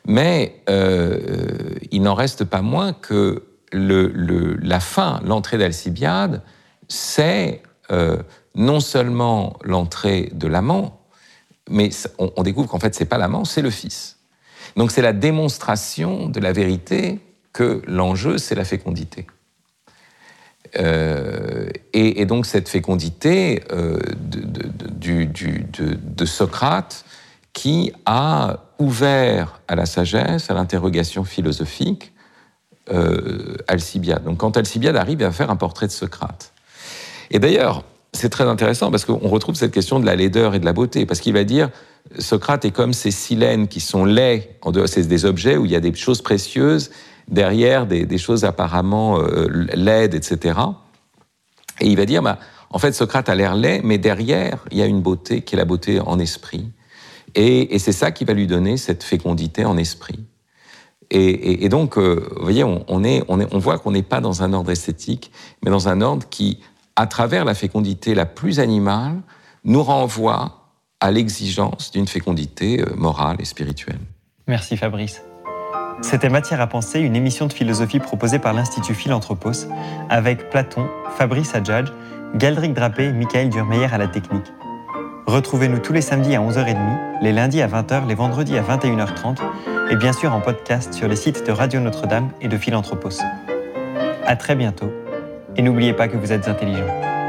Mais 0.06 0.62
euh, 0.70 1.76
il 1.92 2.02
n'en 2.02 2.14
reste 2.14 2.44
pas 2.46 2.62
moins 2.62 2.94
que 2.94 3.44
la 3.74 4.80
fin, 4.80 5.22
l'entrée 5.24 5.58
d'Alcibiade, 5.58 6.42
c'est 6.92 7.64
euh, 7.90 8.18
non 8.54 8.82
seulement 8.82 9.58
l'entrée 9.64 10.30
de 10.34 10.48
l'amant, 10.48 11.00
mais 11.70 11.90
on, 12.18 12.44
découvre 12.44 12.68
qu'en 12.68 12.80
fait, 12.80 12.94
c'est 12.94 13.06
pas 13.06 13.18
l'amant, 13.18 13.46
c'est 13.46 13.62
le 13.62 13.70
fils. 13.70 14.18
Donc 14.76 14.92
c'est 14.92 15.02
la 15.02 15.14
démonstration 15.14 16.28
de 16.28 16.40
la 16.42 16.52
vérité 16.52 17.20
que 17.54 17.82
l'enjeu, 17.88 18.38
c'est 18.38 18.56
la 18.56 18.66
fécondité. 18.66 19.26
Euh, 20.78 21.70
et, 21.94 22.26
donc 22.26 22.46
cette 22.46 22.68
fécondité 22.68 23.64
euh, 23.72 23.98
de, 24.20 26.26
Socrate 26.26 27.06
qui 27.54 27.94
a 28.06 28.66
ouvert 28.80 29.62
à 29.70 29.76
la 29.76 29.86
sagesse, 29.86 30.50
à 30.50 30.54
l'interrogation 30.54 31.24
philosophique, 31.24 32.12
Alcibiade. 33.70 34.26
Donc 34.26 34.40
quand 34.40 34.58
Alcibiade 34.58 34.98
arrive, 34.98 35.20
va 35.20 35.32
faire 35.32 35.52
un 35.52 35.56
portrait 35.56 35.88
de 35.88 35.94
Socrate. 35.94 36.51
Et 37.32 37.40
d'ailleurs, 37.40 37.84
c'est 38.14 38.30
très 38.30 38.44
intéressant 38.44 38.92
parce 38.92 39.06
qu'on 39.06 39.18
retrouve 39.18 39.56
cette 39.56 39.72
question 39.72 40.00
de 40.00 40.06
la 40.06 40.16
laideur 40.16 40.54
et 40.54 40.60
de 40.60 40.66
la 40.66 40.74
beauté, 40.74 41.06
parce 41.06 41.22
qu'il 41.22 41.34
va 41.34 41.44
dire 41.44 41.70
Socrate 42.20 42.66
est 42.66 42.72
comme 42.72 42.94
ces 42.94 43.12
silènes 43.12 43.68
qui 43.68 43.80
sont 43.80 44.06
laids, 44.06 44.58
c'est 44.86 45.08
des 45.08 45.26
objets 45.26 45.58
où 45.58 45.66
il 45.66 45.72
y 45.72 45.76
a 45.76 45.80
des 45.80 45.94
choses 45.94 46.22
précieuses, 46.22 46.92
derrière 47.28 47.88
des, 47.88 48.18
choses 48.18 48.44
apparemment 48.44 49.20
euh, 49.20 49.48
laides, 49.74 50.14
etc. 50.14 50.60
Et 51.80 51.88
il 51.88 51.96
va 51.96 52.06
dire, 52.06 52.22
bah, 52.22 52.38
en 52.70 52.80
fait, 52.80 52.94
Socrate 52.94 53.30
a 53.30 53.36
l'air 53.36 53.56
laid, 53.56 53.82
mais 53.84 53.98
derrière, 53.98 54.66
il 54.72 54.78
y 54.78 54.82
a 54.82 54.86
une 54.86 55.02
beauté 55.02 55.42
qui 55.42 55.56
est 55.56 55.58
la 55.58 55.66
beauté 55.66 56.00
en 56.00 56.20
esprit. 56.20 56.70
Et, 57.36 57.80
c'est 57.80 57.94
ça 57.94 58.12
qui 58.12 58.26
va 58.26 58.34
lui 58.34 58.48
donner 58.48 58.76
cette 58.76 59.04
fécondité 59.04 59.64
en 59.64 59.78
esprit. 59.78 60.20
Et, 61.14 61.68
donc, 61.68 61.98
euh, 61.98 62.26
vous 62.38 62.44
voyez, 62.44 62.64
on, 62.64 63.60
voit 63.60 63.80
qu'on 63.80 63.92
n'est 63.92 64.02
pas 64.02 64.22
dans 64.22 64.44
un 64.44 64.54
ordre 64.54 64.72
esthétique, 64.72 65.32
mais 65.64 65.70
dans 65.70 65.90
un 65.90 66.00
ordre 66.00 66.26
qui, 66.30 66.60
à 67.02 67.08
travers 67.08 67.46
la 67.46 67.56
fécondité 67.56 68.14
la 68.14 68.28
plus 68.28 68.60
animale, 68.60 69.22
nous 69.64 69.82
renvoie 69.82 70.68
à 71.00 71.10
l'exigence 71.10 71.90
d'une 71.90 72.08
fécondité 72.08 72.80
euh, 72.80 72.94
morale 72.96 73.38
et 73.40 73.46
spirituelle. 73.46 73.98
Merci 74.48 74.78
Fabrice. 74.78 75.24
C'était 76.04 76.30
Matière 76.30 76.62
à 76.62 76.68
penser, 76.68 77.00
une 77.00 77.16
émission 77.16 77.48
de 77.48 77.54
philosophie 77.54 77.98
proposée 77.98 78.38
par 78.38 78.54
l'Institut 78.54 78.94
Philanthropos, 78.94 79.68
avec 80.10 80.52
Platon, 80.52 80.88
Fabrice 81.18 81.56
Adjadj, 81.56 81.92
Galdric 82.36 82.74
Drapé 82.74 83.06
et 83.06 83.14
Michael 83.14 83.50
Durmeyer 83.50 83.88
à 83.92 83.98
la 83.98 84.08
technique. 84.08 84.54
Retrouvez-nous 85.26 85.80
tous 85.80 85.94
les 85.94 86.02
samedis 86.02 86.36
à 86.36 86.40
11h30, 86.40 87.24
les 87.24 87.34
lundis 87.34 87.64
à 87.64 87.68
20h, 87.68 88.08
les 88.08 88.16
vendredis 88.16 88.58
à 88.58 88.62
21h30 88.62 89.38
et 89.90 89.96
bien 89.96 90.14
sûr 90.14 90.34
en 90.34 90.40
podcast 90.42 90.94
sur 90.94 91.08
les 91.08 91.16
sites 91.16 91.48
de 91.48 91.52
Radio 91.52 91.80
Notre-Dame 91.80 92.30
et 92.42 92.48
de 92.48 92.58
Philanthropos. 92.58 93.22
À 94.24 94.36
très 94.36 94.56
bientôt 94.56 94.92
et 95.58 95.62
n'oubliez 95.62 95.94
pas 95.94 96.08
que 96.08 96.18
vous 96.18 96.32
êtes 96.32 96.48
intelligent. 96.48 97.21